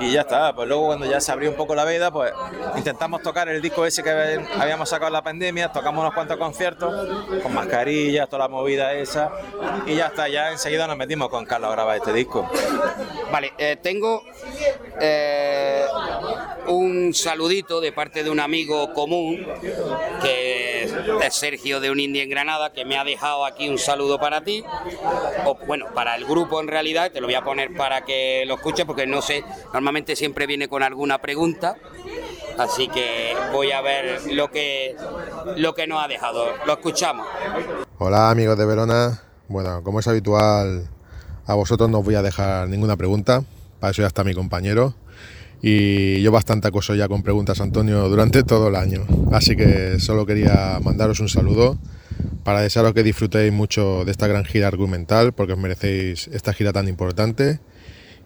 Y 0.00 0.12
ya 0.12 0.22
está, 0.22 0.54
pues 0.54 0.66
luego 0.66 0.86
cuando 0.86 1.04
ya 1.04 1.20
se 1.20 1.30
abrió 1.30 1.50
un 1.50 1.56
poco 1.56 1.74
la 1.74 1.84
veda, 1.84 2.10
pues 2.10 2.32
intentamos 2.74 3.20
tocar 3.22 3.50
el 3.50 3.60
disco 3.60 3.84
ese 3.84 4.02
que 4.02 4.10
habíamos 4.58 4.88
sacado 4.88 5.08
en 5.08 5.12
la 5.12 5.22
pandemia, 5.22 5.70
tocamos 5.70 6.00
unos 6.00 6.14
cuantos 6.14 6.38
conciertos, 6.38 7.06
con 7.42 7.52
mascarillas, 7.52 8.26
toda 8.30 8.44
la 8.44 8.48
movida 8.48 8.94
esa, 8.94 9.30
y 9.86 9.96
ya 9.96 10.06
está, 10.06 10.26
ya 10.28 10.52
enseguida 10.52 10.86
nos 10.86 10.96
metimos 10.96 11.28
con 11.28 11.44
Carlos 11.44 11.68
a 11.68 11.72
grabar 11.72 11.98
este 11.98 12.14
disco. 12.14 12.48
Vale, 13.30 13.52
eh, 13.58 13.76
tengo 13.82 14.24
eh, 15.00 15.84
un 16.68 17.12
saludito 17.12 17.80
de 17.82 17.92
parte 17.92 18.24
de 18.24 18.30
un 18.30 18.40
amigo 18.40 18.94
común, 18.94 19.46
que 20.22 20.84
es 21.22 21.34
Sergio 21.34 21.78
de 21.78 21.90
Un 21.90 22.00
Indie 22.00 22.22
en 22.22 22.30
Granada, 22.30 22.72
que 22.72 22.86
me 22.86 22.96
ha 22.96 23.04
dejado 23.04 23.44
aquí 23.44 23.68
un 23.68 23.78
saludo 23.78 24.18
para 24.18 24.40
ti, 24.44 24.64
o 25.44 25.56
bueno, 25.66 25.88
para 25.94 26.16
el 26.16 26.24
grupo 26.24 26.58
en 26.58 26.68
realidad, 26.68 27.12
te 27.12 27.20
lo 27.20 27.26
voy 27.26 27.34
a 27.34 27.44
poner 27.44 27.74
para 27.74 28.02
que 28.06 28.44
lo 28.46 28.54
escuches, 28.54 28.86
porque 28.86 29.06
no 29.06 29.20
sé, 29.20 29.44
normalmente 29.74 29.89
siempre 30.14 30.46
viene 30.46 30.68
con 30.68 30.82
alguna 30.82 31.20
pregunta, 31.20 31.76
así 32.58 32.88
que 32.88 33.34
voy 33.52 33.72
a 33.72 33.80
ver 33.80 34.20
lo 34.32 34.50
que, 34.50 34.94
lo 35.56 35.74
que 35.74 35.86
nos 35.86 36.02
ha 36.02 36.08
dejado. 36.08 36.46
Lo 36.66 36.74
escuchamos. 36.74 37.26
Hola 37.98 38.30
amigos 38.30 38.56
de 38.56 38.66
Verona. 38.66 39.20
Bueno, 39.48 39.82
como 39.82 39.98
es 39.98 40.06
habitual, 40.06 40.88
a 41.44 41.54
vosotros 41.54 41.90
no 41.90 41.98
os 41.98 42.04
voy 42.04 42.14
a 42.14 42.22
dejar 42.22 42.68
ninguna 42.68 42.96
pregunta. 42.96 43.42
Para 43.80 43.90
eso 43.90 44.02
ya 44.02 44.08
está 44.08 44.22
mi 44.22 44.34
compañero. 44.34 44.94
Y 45.60 46.22
yo 46.22 46.30
bastante 46.30 46.68
acoso 46.68 46.94
ya 46.94 47.08
con 47.08 47.22
preguntas, 47.22 47.60
Antonio, 47.60 48.08
durante 48.08 48.44
todo 48.44 48.68
el 48.68 48.76
año. 48.76 49.06
Así 49.32 49.56
que 49.56 49.98
solo 49.98 50.24
quería 50.24 50.78
mandaros 50.82 51.20
un 51.20 51.28
saludo 51.28 51.78
para 52.44 52.60
desearos 52.60 52.94
que 52.94 53.02
disfrutéis 53.02 53.52
mucho 53.52 54.04
de 54.04 54.12
esta 54.12 54.26
gran 54.26 54.44
gira 54.44 54.68
argumental, 54.68 55.32
porque 55.32 55.54
os 55.54 55.58
merecéis 55.58 56.28
esta 56.28 56.52
gira 56.52 56.72
tan 56.72 56.88
importante. 56.88 57.58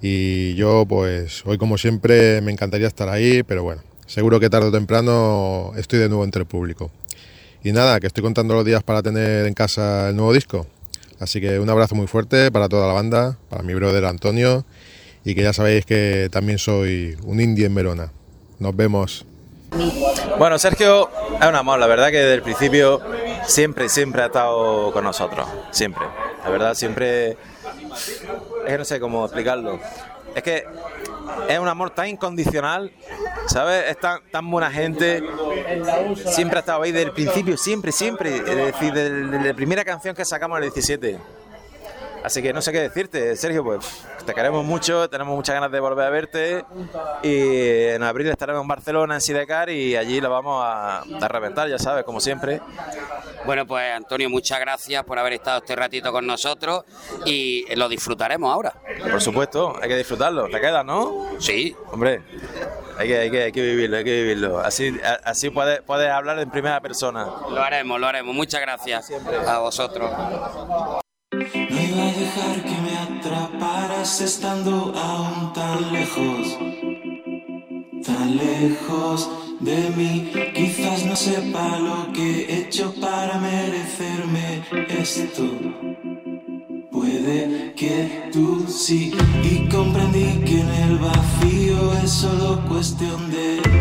Y 0.07 0.55
yo, 0.55 0.85
pues, 0.87 1.47
hoy 1.47 1.57
como 1.57 1.79
siempre 1.79 2.43
me 2.43 2.53
encantaría 2.53 2.87
estar 2.87 3.09
ahí, 3.09 3.43
pero 3.43 3.63
bueno, 3.63 3.81
seguro 4.05 4.39
que 4.39 4.51
tarde 4.51 4.69
o 4.69 4.71
temprano 4.71 5.73
estoy 5.79 5.99
de 5.99 6.11
nuevo 6.11 6.25
entre 6.25 6.41
el 6.41 6.47
público. 6.47 6.91
Y 7.63 7.73
nada, 7.73 7.99
que 8.01 8.09
estoy 8.09 8.23
contando 8.23 8.53
los 8.53 8.67
días 8.67 8.83
para 8.83 9.03
tener 9.03 9.47
en 9.47 9.55
casa 9.55 10.11
el 10.11 10.17
nuevo 10.17 10.35
disco. 10.35 10.67
Así 11.21 11.41
que 11.41 11.59
un 11.59 11.71
abrazo 11.71 11.95
muy 11.95 12.07
fuerte 12.07 12.51
para 12.51 12.69
toda 12.69 12.87
la 12.87 12.93
banda, 12.93 13.39
para 13.49 13.63
mi 13.63 13.73
brother 13.73 14.05
Antonio, 14.05 14.67
y 15.25 15.35
que 15.35 15.43
ya 15.43 15.55
sabéis 15.55 15.87
que 15.87 16.29
también 16.31 16.59
soy 16.59 17.17
un 17.25 17.41
indie 17.41 17.65
en 17.65 17.75
Verona. 17.75 18.13
Nos 18.59 18.77
vemos. 18.77 19.25
Bueno, 20.39 20.59
Sergio 20.59 21.09
es 21.41 21.49
un 21.49 21.55
amor, 21.55 21.79
la 21.79 21.87
verdad 21.87 22.11
que 22.11 22.19
desde 22.19 22.35
el 22.35 22.43
principio 22.43 23.01
siempre, 23.47 23.89
siempre 23.89 24.21
ha 24.21 24.27
estado 24.27 24.93
con 24.93 25.03
nosotros, 25.03 25.49
siempre. 25.71 26.05
La 26.45 26.51
verdad, 26.51 26.75
siempre... 26.75 27.39
Es 28.65 28.73
que 28.73 28.79
no 28.79 28.85
sé 28.85 29.01
cómo 29.01 29.25
explicarlo. 29.25 29.79
Es 30.35 30.43
que 30.43 30.65
es 31.49 31.59
un 31.59 31.69
amor 31.69 31.91
tan 31.91 32.09
incondicional, 32.09 32.93
¿sabes? 33.47 33.85
Es 33.89 33.99
tan, 33.99 34.21
tan 34.31 34.51
buena 34.51 34.71
gente. 34.71 35.23
Siempre 36.27 36.59
ha 36.59 36.61
estado 36.61 36.83
ahí 36.83 36.93
desde 36.93 37.07
el 37.07 37.13
principio, 37.13 37.57
siempre, 37.57 37.93
siempre. 37.93 38.37
Es 38.37 38.45
decir, 38.45 38.93
desde, 38.93 39.45
la 39.45 39.55
primera 39.55 39.85
canción 39.85 40.15
que 40.15 40.25
sacamos 40.25 40.59
en 40.59 40.65
el 40.65 40.71
17. 40.71 41.19
Así 42.25 42.41
que 42.43 42.55
no 42.55 42.63
sé 42.63 42.73
qué 42.73 42.81
decirte, 42.81 43.37
Sergio, 43.37 43.63
pues 43.63 44.03
te 44.25 44.33
queremos 44.33 44.65
mucho, 44.65 45.11
tenemos 45.11 45.37
muchas 45.37 45.55
ganas 45.57 45.71
de 45.71 45.79
volver 45.79 46.07
a 46.07 46.11
verte 46.11 46.65
y 47.23 47.83
en 47.89 48.03
abril 48.03 48.29
estaremos 48.29 48.63
en 48.63 48.69
Barcelona, 48.69 49.17
en 49.17 49.21
Sidecar 49.21 49.69
y 49.69 49.95
allí 49.95 50.23
lo 50.23 50.31
vamos 50.31 50.65
a, 50.65 51.01
a 51.01 51.29
reventar, 51.29 51.69
ya 51.69 51.79
sabes, 51.79 52.03
como 52.03 52.21
siempre. 52.21 52.63
Bueno, 53.45 53.67
pues 53.67 53.93
Antonio, 53.93 54.31
muchas 54.31 54.59
gracias 54.59 55.05
por 55.05 55.19
haber 55.19 55.35
estado 55.35 55.59
este 55.59 55.77
ratito 55.77 56.11
con 56.13 56.27
nosotros 56.27 56.85
y 57.27 57.67
lo 57.77 57.91
disfrutaremos 57.91 58.51
ahora. 58.51 58.73
Por 59.11 59.21
supuesto, 59.21 59.77
hay 59.83 59.91
que 59.91 59.97
disfrutarlo, 59.99 60.49
te 60.49 60.63
quedas, 60.63 60.83
¿no? 60.83 61.29
Sí, 61.39 61.77
Hombre, 61.93 62.23
hay 62.99 63.07
que, 63.07 63.19
hay 63.19 63.31
que, 63.31 63.43
hay 63.43 63.53
que 63.53 63.61
vivirlo, 63.61 63.99
hay 63.99 64.05
que 64.05 64.23
vivirlo. 64.23 64.59
Así, 64.61 64.99
así 65.25 65.51
puedes, 65.51 65.83
puedes 65.83 66.11
hablar 66.11 66.39
en 66.39 66.51
primera 66.51 66.81
persona. 66.81 67.27
lo 67.51 67.63
haremos, 67.63 68.01
lo 68.01 68.07
haremos. 68.07 68.35
Muchas 68.35 68.63
gracias 68.63 69.13
a 69.47 69.59
vosotros. 69.59 70.11
Que 72.35 72.41
me 72.41 72.97
atraparas 72.99 74.21
estando 74.21 74.93
aún 74.97 75.53
tan 75.53 75.93
lejos, 75.93 76.59
tan 78.05 78.37
lejos 78.37 79.31
de 79.61 79.91
mí. 79.91 80.33
Quizás 80.53 81.05
no 81.07 81.15
sepa 81.15 81.79
lo 81.79 82.13
que 82.13 82.41
he 82.41 82.59
hecho 82.63 82.93
para 83.01 83.39
merecerme 83.39 84.65
esto. 84.89 85.45
Puede 86.91 87.73
que 87.77 88.31
tú 88.33 88.67
sí. 88.69 89.13
Y 89.45 89.69
comprendí 89.69 90.41
que 90.45 90.61
en 90.61 90.71
el 90.71 90.99
vacío 90.99 91.93
es 92.03 92.11
solo 92.11 92.65
cuestión 92.67 93.31
de 93.31 93.74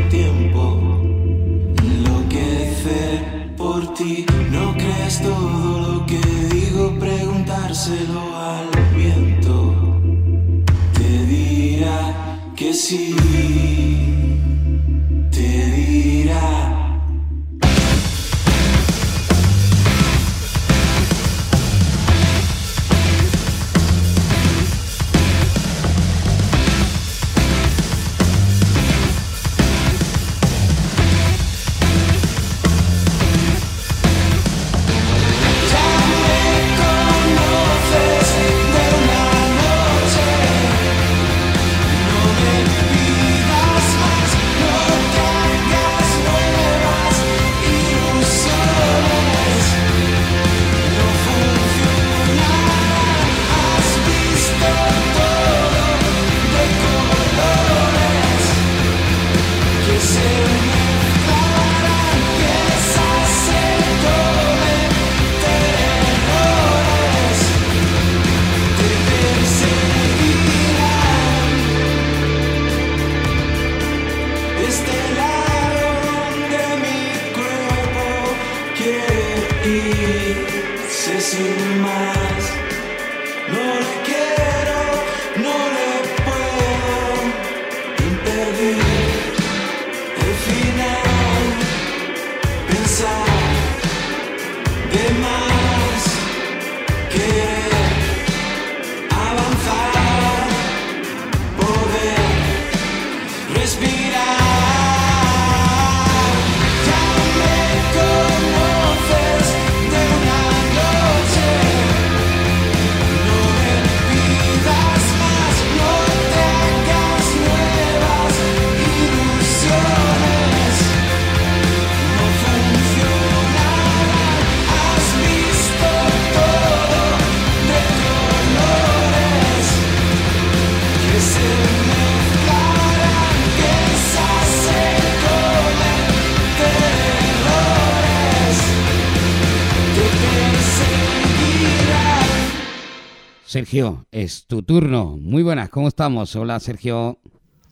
Sergio, 143.53 144.07
es 144.11 144.47
tu 144.47 144.63
turno. 144.63 145.15
Muy 145.15 145.43
buenas, 145.43 145.69
¿cómo 145.69 145.87
estamos? 145.87 146.35
Hola, 146.35 146.59
Sergio. 146.59 147.19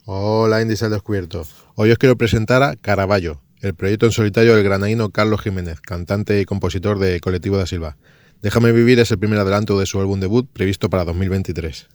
Hola, 0.04 0.62
Indies 0.62 0.84
al 0.84 0.92
Descubierto. 0.92 1.44
Hoy 1.74 1.90
os 1.90 1.98
quiero 1.98 2.16
presentar 2.16 2.62
a 2.62 2.76
Caraballo, 2.76 3.40
el 3.62 3.74
proyecto 3.74 4.06
en 4.06 4.12
solitario 4.12 4.54
del 4.54 4.62
granaíno 4.62 5.10
Carlos 5.10 5.40
Jiménez, 5.40 5.80
cantante 5.80 6.40
y 6.40 6.44
compositor 6.44 7.00
de 7.00 7.18
Colectivo 7.18 7.56
da 7.56 7.66
Silva. 7.66 7.96
Déjame 8.42 8.70
vivir 8.70 9.00
es 9.00 9.10
el 9.10 9.18
primer 9.18 9.40
adelanto 9.40 9.76
de 9.76 9.86
su 9.86 9.98
álbum 9.98 10.20
debut 10.20 10.48
previsto 10.52 10.88
para 10.88 11.04
2023. 11.04 11.88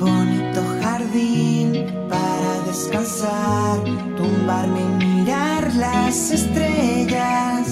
Bonito 0.00 0.33
tumbarme 4.44 4.80
y 4.80 5.04
mirar 5.06 5.74
las 5.74 6.30
estrellas. 6.30 7.66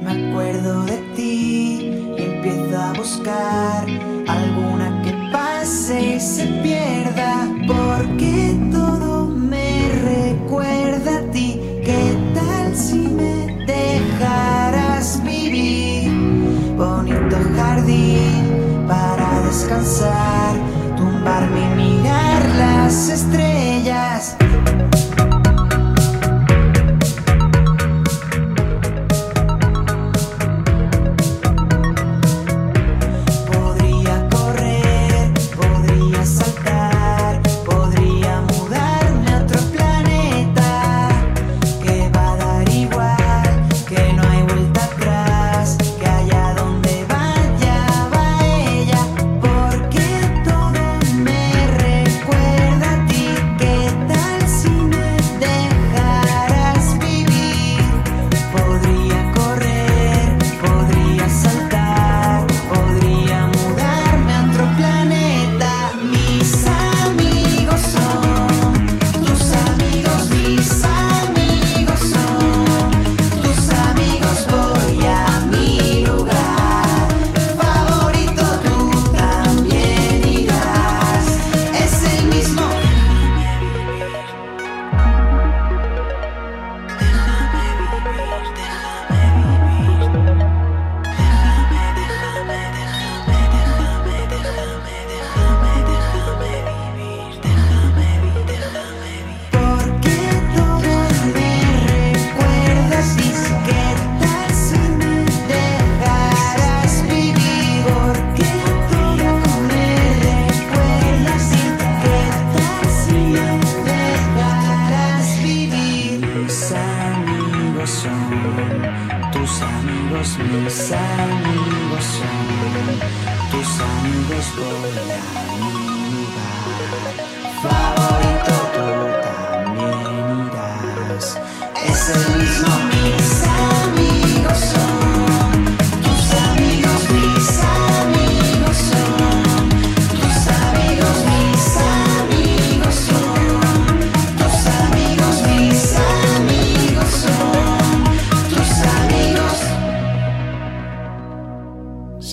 Me 0.00 0.28
acuerdo 0.28 0.84
de 0.84 0.98
ti 1.16 1.92
y 2.16 2.22
empiezo 2.22 2.80
a 2.80 2.92
buscar 2.92 3.84
alguna 4.28 5.02
que 5.02 5.12
pase 5.32 6.14
y 6.14 6.20
se 6.20 6.46
pierda, 6.62 7.48
porque 7.66 8.56
todo 8.70 9.26
me 9.26 9.88
recuerda 10.04 11.18
a 11.18 11.30
ti. 11.32 11.60
¿Qué 11.84 12.16
tal 12.32 12.76
si 12.76 12.98
me 13.08 13.64
dejaras 13.66 15.20
vivir? 15.24 16.12
Bonito 16.76 17.36
jardín 17.56 18.86
para 18.86 19.40
descansar, 19.46 20.54
tumbarme 20.96 21.72
y 21.72 21.74
mirar 21.74 22.42
las 22.56 23.08
estrellas. 23.08 24.36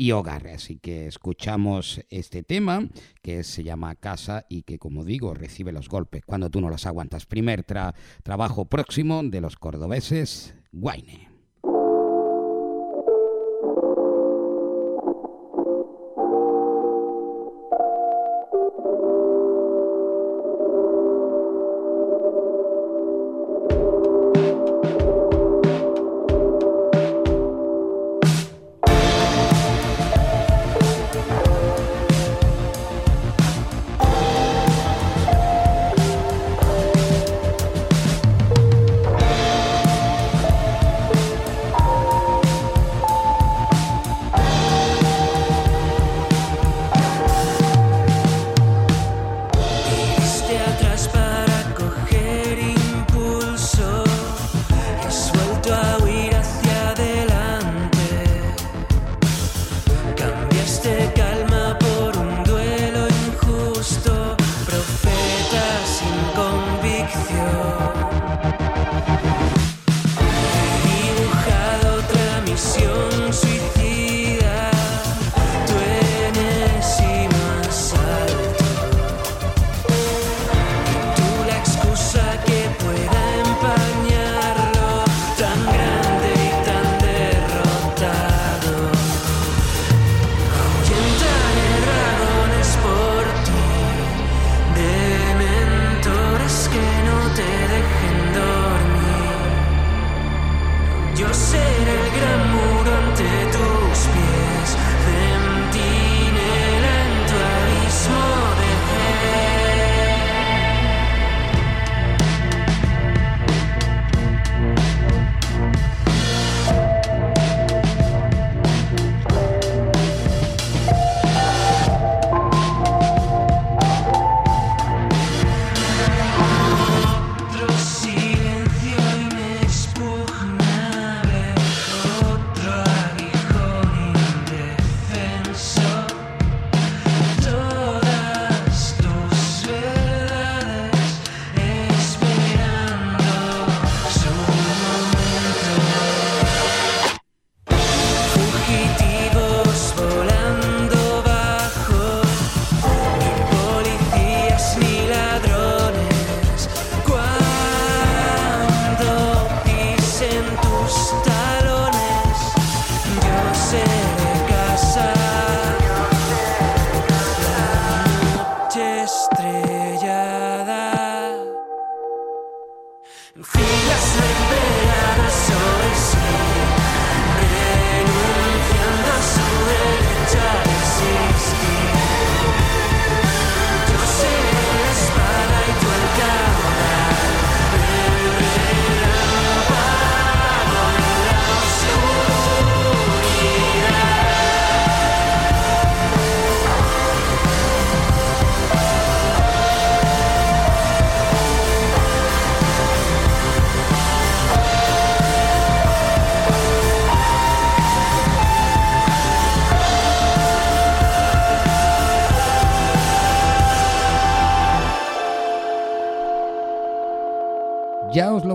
y 0.00 0.12
hogar. 0.12 0.46
Así 0.46 0.78
que 0.78 1.06
escuchamos 1.06 2.00
este 2.08 2.42
tema 2.42 2.88
que 3.20 3.44
se 3.44 3.62
llama 3.64 3.94
Casa 3.96 4.46
y 4.48 4.62
que, 4.62 4.78
como 4.78 5.04
digo, 5.04 5.34
recibe 5.34 5.72
los 5.72 5.90
golpes 5.90 6.22
cuando 6.24 6.48
tú 6.48 6.62
no 6.62 6.70
los 6.70 6.86
aguantas. 6.86 7.26
Primer 7.26 7.66
tra- 7.66 7.94
trabajo 8.22 8.64
próximo 8.64 9.22
de 9.22 9.42
los 9.42 9.56
cordobeses, 9.56 10.54
Wayne. 10.72 11.29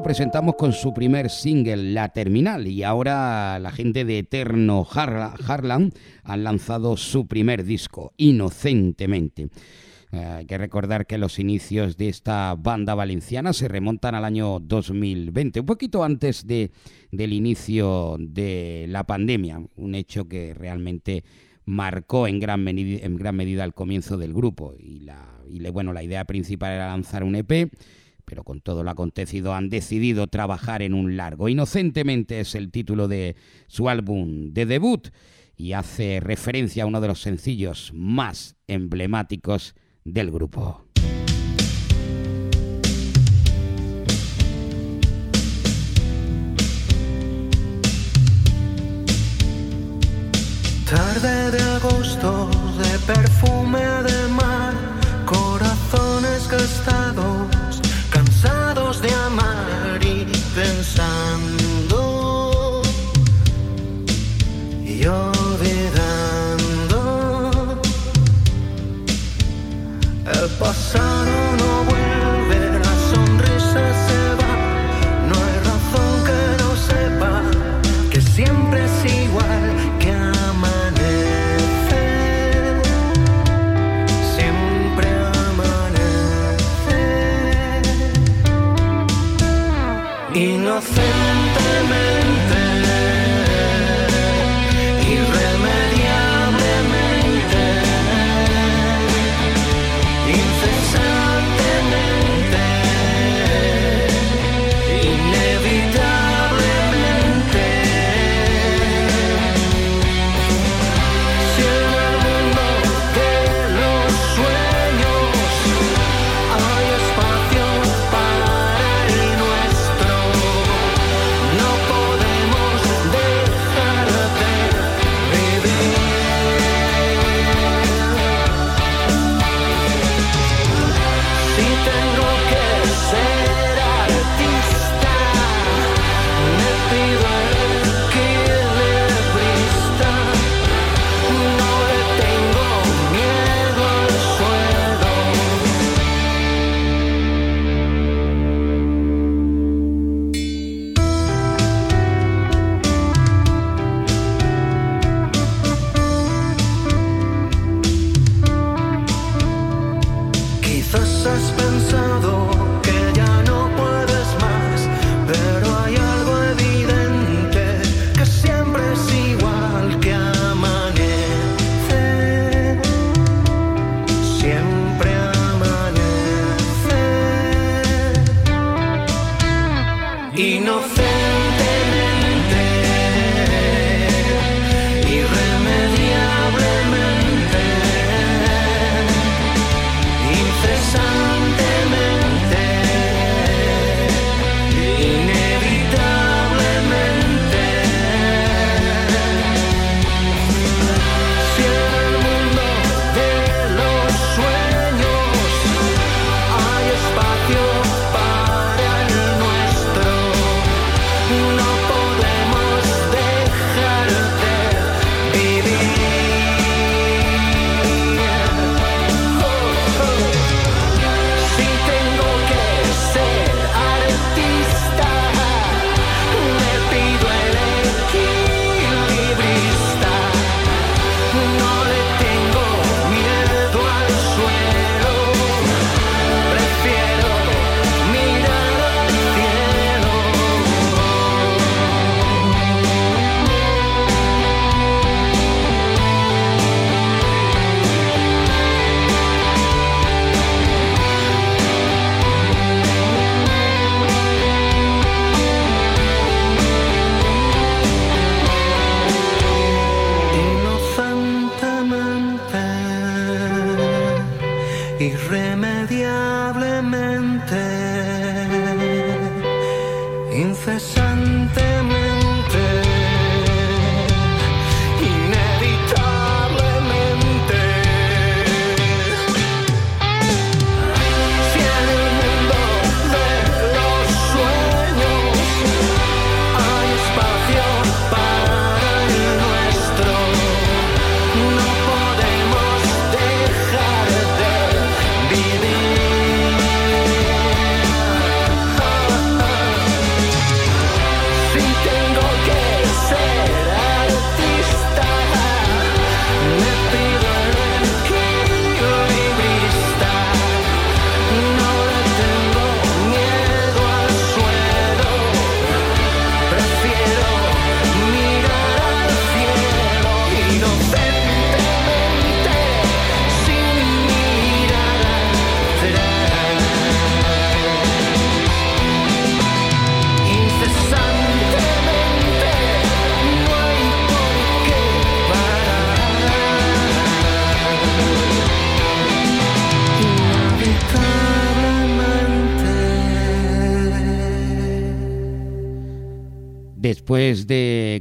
Presentamos 0.05 0.53
con 0.55 0.71
su 0.71 0.93
primer 0.93 1.31
single, 1.31 1.77
La 1.91 2.09
Terminal, 2.09 2.67
y 2.67 2.83
ahora 2.83 3.57
la 3.57 3.71
gente 3.71 4.05
de 4.05 4.19
Eterno 4.19 4.85
Harla- 4.85 5.33
Harlan 5.47 5.91
han 6.23 6.43
lanzado 6.43 6.95
su 6.95 7.25
primer 7.25 7.63
disco, 7.63 8.13
Inocentemente. 8.17 9.47
Eh, 10.11 10.17
hay 10.23 10.45
que 10.45 10.59
recordar 10.59 11.07
que 11.07 11.17
los 11.17 11.39
inicios 11.39 11.97
de 11.97 12.09
esta 12.09 12.53
banda 12.53 12.93
valenciana 12.93 13.51
se 13.51 13.67
remontan 13.67 14.13
al 14.13 14.25
año 14.25 14.59
2020, 14.59 15.61
un 15.61 15.65
poquito 15.65 16.03
antes 16.03 16.45
de, 16.45 16.69
del 17.11 17.33
inicio 17.33 18.15
de 18.19 18.85
la 18.87 19.05
pandemia, 19.05 19.59
un 19.75 19.95
hecho 19.95 20.27
que 20.27 20.53
realmente 20.53 21.23
marcó 21.65 22.27
en 22.27 22.39
gran, 22.39 22.67
en 22.67 23.15
gran 23.15 23.35
medida 23.35 23.63
el 23.63 23.73
comienzo 23.73 24.17
del 24.17 24.35
grupo. 24.35 24.75
Y, 24.79 25.07
y 25.49 25.59
le- 25.61 25.71
bueno, 25.71 25.93
la 25.93 26.03
idea 26.03 26.25
principal 26.25 26.73
era 26.73 26.89
lanzar 26.89 27.23
un 27.23 27.35
EP, 27.35 27.71
pero 28.25 28.43
con 28.43 28.61
todo 28.61 28.83
lo 28.83 28.89
acontecido 28.89 29.53
han 29.53 29.69
decidido 29.69 30.27
trabajar 30.27 30.81
en 30.81 30.93
un 30.93 31.17
largo. 31.17 31.49
Inocentemente 31.49 32.39
es 32.39 32.55
el 32.55 32.71
título 32.71 33.07
de 33.07 33.35
su 33.67 33.89
álbum 33.89 34.53
de 34.53 34.65
debut 34.65 35.09
y 35.55 35.73
hace 35.73 36.19
referencia 36.19 36.83
a 36.83 36.87
uno 36.87 37.01
de 37.01 37.07
los 37.07 37.21
sencillos 37.21 37.91
más 37.93 38.55
emblemáticos 38.67 39.75
del 40.03 40.31
grupo. 40.31 40.85
Tarde 50.89 51.51
de 51.51 51.61
agosto, 51.61 52.49
de 52.77 53.13
perfume 53.13 53.94
El 70.95 71.34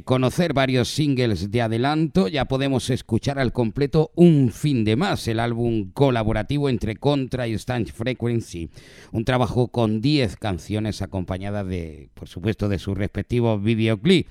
conocer 0.05 0.53
varios 0.53 0.87
singles 0.87 1.51
de 1.51 1.61
adelanto, 1.61 2.27
ya 2.27 2.45
podemos 2.45 2.89
escuchar 2.89 3.39
al 3.39 3.51
completo 3.51 4.11
Un 4.15 4.51
fin 4.51 4.85
de 4.85 4.95
más, 4.95 5.27
el 5.27 5.39
álbum 5.39 5.91
colaborativo 5.91 6.69
entre 6.69 6.95
Contra 6.95 7.47
y 7.47 7.57
Stange 7.57 7.91
Frequency. 7.91 8.69
Un 9.11 9.25
trabajo 9.25 9.67
con 9.67 10.01
10 10.01 10.37
canciones 10.37 11.01
acompañadas 11.01 11.67
de, 11.67 12.09
por 12.13 12.29
supuesto, 12.29 12.69
de 12.69 12.79
sus 12.79 12.95
respectivos 12.95 13.61
videoclips. 13.61 14.29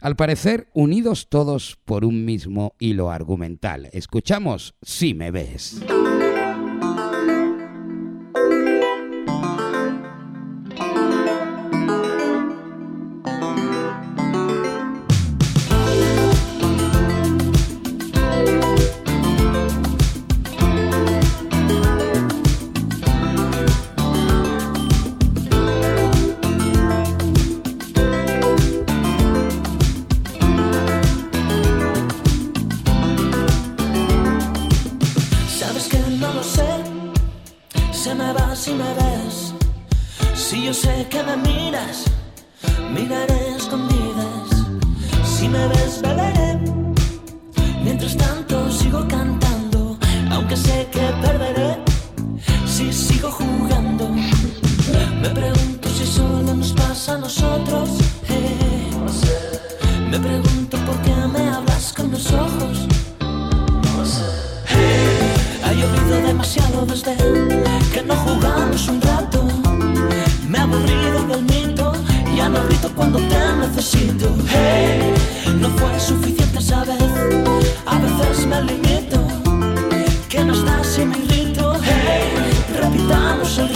Al 0.00 0.16
parecer, 0.16 0.66
unidos 0.74 1.28
todos 1.30 1.78
por 1.84 2.04
un 2.04 2.26
mismo 2.26 2.74
hilo 2.78 3.10
argumental. 3.10 3.88
Escuchamos 3.92 4.74
Si 4.82 5.14
me 5.14 5.30
ves. 5.30 5.80
Me 38.84 38.92
ves. 39.00 39.54
Si 40.34 40.64
yo 40.66 40.74
sé 40.74 41.06
que 41.10 41.22
me 41.22 41.36
miras, 41.48 42.04
miraré 42.94 43.56
escondidas. 43.56 44.48
Si 45.24 45.48
me 45.48 45.66
ves, 45.68 46.00
beberé. 46.02 46.58
Mientras 47.82 48.16
tanto 48.16 48.70
sigo 48.70 49.00
cantando, 49.08 49.98
aunque 50.30 50.56
sé 50.56 50.88
que 50.92 51.04
perderé. 51.24 51.78
Si 52.66 52.92
sigo 52.92 53.30
jugando, 53.30 54.08
me 55.22 55.28
pregunto 55.30 55.88
si 55.96 56.06
solo 56.06 56.54
nos 56.54 56.72
pasa 56.72 57.14
a 57.14 57.18
nosotros. 57.18 57.88
eh. 58.28 58.90
Me 60.10 60.18
pregunto 60.18 60.76
por 60.86 60.96
qué 61.02 61.14
me 61.34 61.48
hablas 61.54 61.92
con 61.92 62.10
los 62.10 62.26
ojos. 62.32 62.76
Ha 65.64 65.72
llovido 65.72 66.16
demasiado 66.26 66.86
desde 66.86 67.12
no 68.06 68.14
jugamos 68.16 68.88
un 68.88 69.00
rato. 69.00 69.44
Me 70.48 70.58
aburrido 70.58 71.22
del 71.26 71.42
mito, 71.42 71.92
ya 72.36 72.48
no 72.48 72.62
grito 72.64 72.90
cuando 72.94 73.18
te 73.18 73.36
necesito. 73.60 74.34
Hey, 74.48 75.14
no 75.60 75.68
fue 75.70 75.98
suficiente 75.98 76.58
esa 76.58 76.84
vez, 76.84 77.02
a 77.86 77.98
veces 77.98 78.46
me 78.46 78.62
limito. 78.62 79.26
Que 80.28 80.44
no 80.44 80.54
estás 80.54 80.86
si 80.86 81.04
me 81.04 81.18
irrito. 81.18 81.74
Hey, 81.82 82.32
repitamos 82.80 83.58
el 83.58 83.73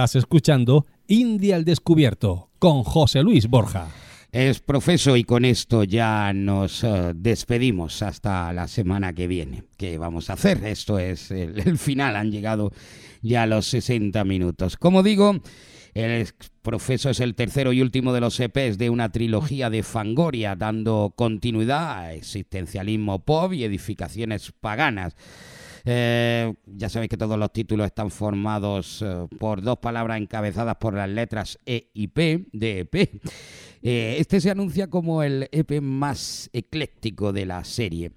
Estás 0.00 0.16
escuchando 0.16 0.86
India 1.08 1.56
al 1.56 1.66
Descubierto 1.66 2.48
con 2.58 2.84
José 2.84 3.22
Luis 3.22 3.48
Borja. 3.48 3.88
Es 4.32 4.60
profeso 4.60 5.14
y 5.14 5.24
con 5.24 5.44
esto 5.44 5.84
ya 5.84 6.32
nos 6.32 6.82
eh, 6.84 7.12
despedimos 7.14 8.00
hasta 8.00 8.50
la 8.54 8.66
semana 8.66 9.12
que 9.12 9.26
viene. 9.26 9.64
¿Qué 9.76 9.98
vamos 9.98 10.30
a 10.30 10.32
hacer? 10.32 10.64
Esto 10.64 10.98
es 10.98 11.30
el, 11.30 11.76
final, 11.76 12.16
han 12.16 12.30
llegado 12.30 12.72
ya 13.20 13.44
los 13.44 13.66
60 13.66 14.24
minutos. 14.24 14.78
Como 14.78 15.02
digo, 15.02 15.36
el 15.92 16.28
profeso 16.62 17.10
es 17.10 17.20
el 17.20 17.34
tercero 17.34 17.74
y 17.74 17.82
último 17.82 18.14
de 18.14 18.22
los 18.22 18.40
EPs 18.40 18.78
de 18.78 18.88
una 18.88 19.12
trilogía 19.12 19.68
de 19.68 19.82
Fangoria, 19.82 20.56
dando 20.56 21.12
continuidad 21.14 21.98
a 21.98 22.14
existencialismo 22.14 23.18
pop 23.18 23.52
y 23.52 23.64
edificaciones 23.64 24.50
paganas. 24.60 25.14
Eh, 25.84 26.52
ya 26.66 26.88
sabéis 26.88 27.08
que 27.10 27.16
todos 27.16 27.38
los 27.38 27.52
títulos 27.52 27.86
están 27.86 28.10
formados 28.10 29.02
eh, 29.02 29.26
por 29.38 29.62
dos 29.62 29.78
palabras 29.78 30.20
encabezadas 30.20 30.76
por 30.76 30.94
las 30.94 31.08
letras 31.08 31.58
E 31.66 31.90
y 31.94 32.08
P 32.08 32.46
de 32.52 32.80
EP. 32.80 32.94
Eh, 33.82 34.16
este 34.18 34.40
se 34.40 34.50
anuncia 34.50 34.88
como 34.88 35.22
el 35.22 35.48
EP 35.52 35.80
más 35.80 36.50
ecléctico 36.52 37.32
de 37.32 37.46
la 37.46 37.64
serie. 37.64 38.12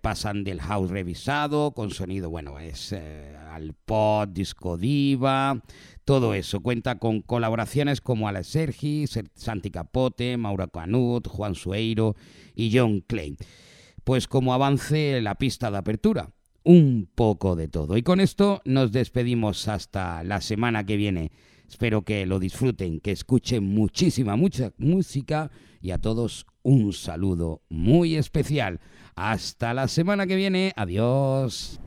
Pasan 0.00 0.42
del 0.42 0.62
house 0.62 0.88
revisado 0.90 1.72
con 1.72 1.90
sonido, 1.90 2.30
bueno, 2.30 2.58
es 2.58 2.94
al 2.94 3.74
pop, 3.74 4.26
disco 4.32 4.78
diva, 4.78 5.62
todo 6.06 6.32
eso. 6.32 6.60
Cuenta 6.60 6.98
con 6.98 7.20
colaboraciones 7.20 8.00
como 8.00 8.26
Alex 8.26 8.46
Sergi, 8.46 9.06
Ser- 9.06 9.30
Santi 9.34 9.70
Capote, 9.70 10.38
Maura 10.38 10.66
Canut, 10.68 11.28
Juan 11.28 11.54
Sueiro 11.54 12.16
y 12.54 12.74
John 12.74 13.02
Clay. 13.06 13.36
Pues 14.02 14.26
como 14.28 14.54
avance 14.54 15.20
la 15.20 15.34
pista 15.34 15.70
de 15.70 15.76
apertura, 15.76 16.30
un 16.66 17.08
poco 17.14 17.54
de 17.54 17.68
todo. 17.68 17.96
Y 17.96 18.02
con 18.02 18.20
esto 18.20 18.60
nos 18.64 18.90
despedimos 18.90 19.68
hasta 19.68 20.24
la 20.24 20.40
semana 20.40 20.84
que 20.84 20.96
viene. 20.96 21.30
Espero 21.68 22.02
que 22.02 22.26
lo 22.26 22.40
disfruten, 22.40 23.00
que 23.00 23.12
escuchen 23.12 23.64
muchísima, 23.64 24.36
mucha 24.36 24.72
música 24.76 25.50
y 25.80 25.92
a 25.92 25.98
todos 25.98 26.44
un 26.62 26.92
saludo 26.92 27.62
muy 27.68 28.16
especial. 28.16 28.80
Hasta 29.14 29.74
la 29.74 29.86
semana 29.86 30.26
que 30.26 30.34
viene. 30.34 30.72
Adiós. 30.76 31.80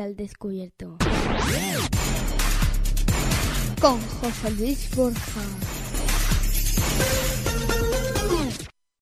Al 0.00 0.14
descubierto. 0.14 0.96
Con 3.80 4.00
José 4.00 4.50
Luis 4.52 4.94
Borja. 4.94 5.67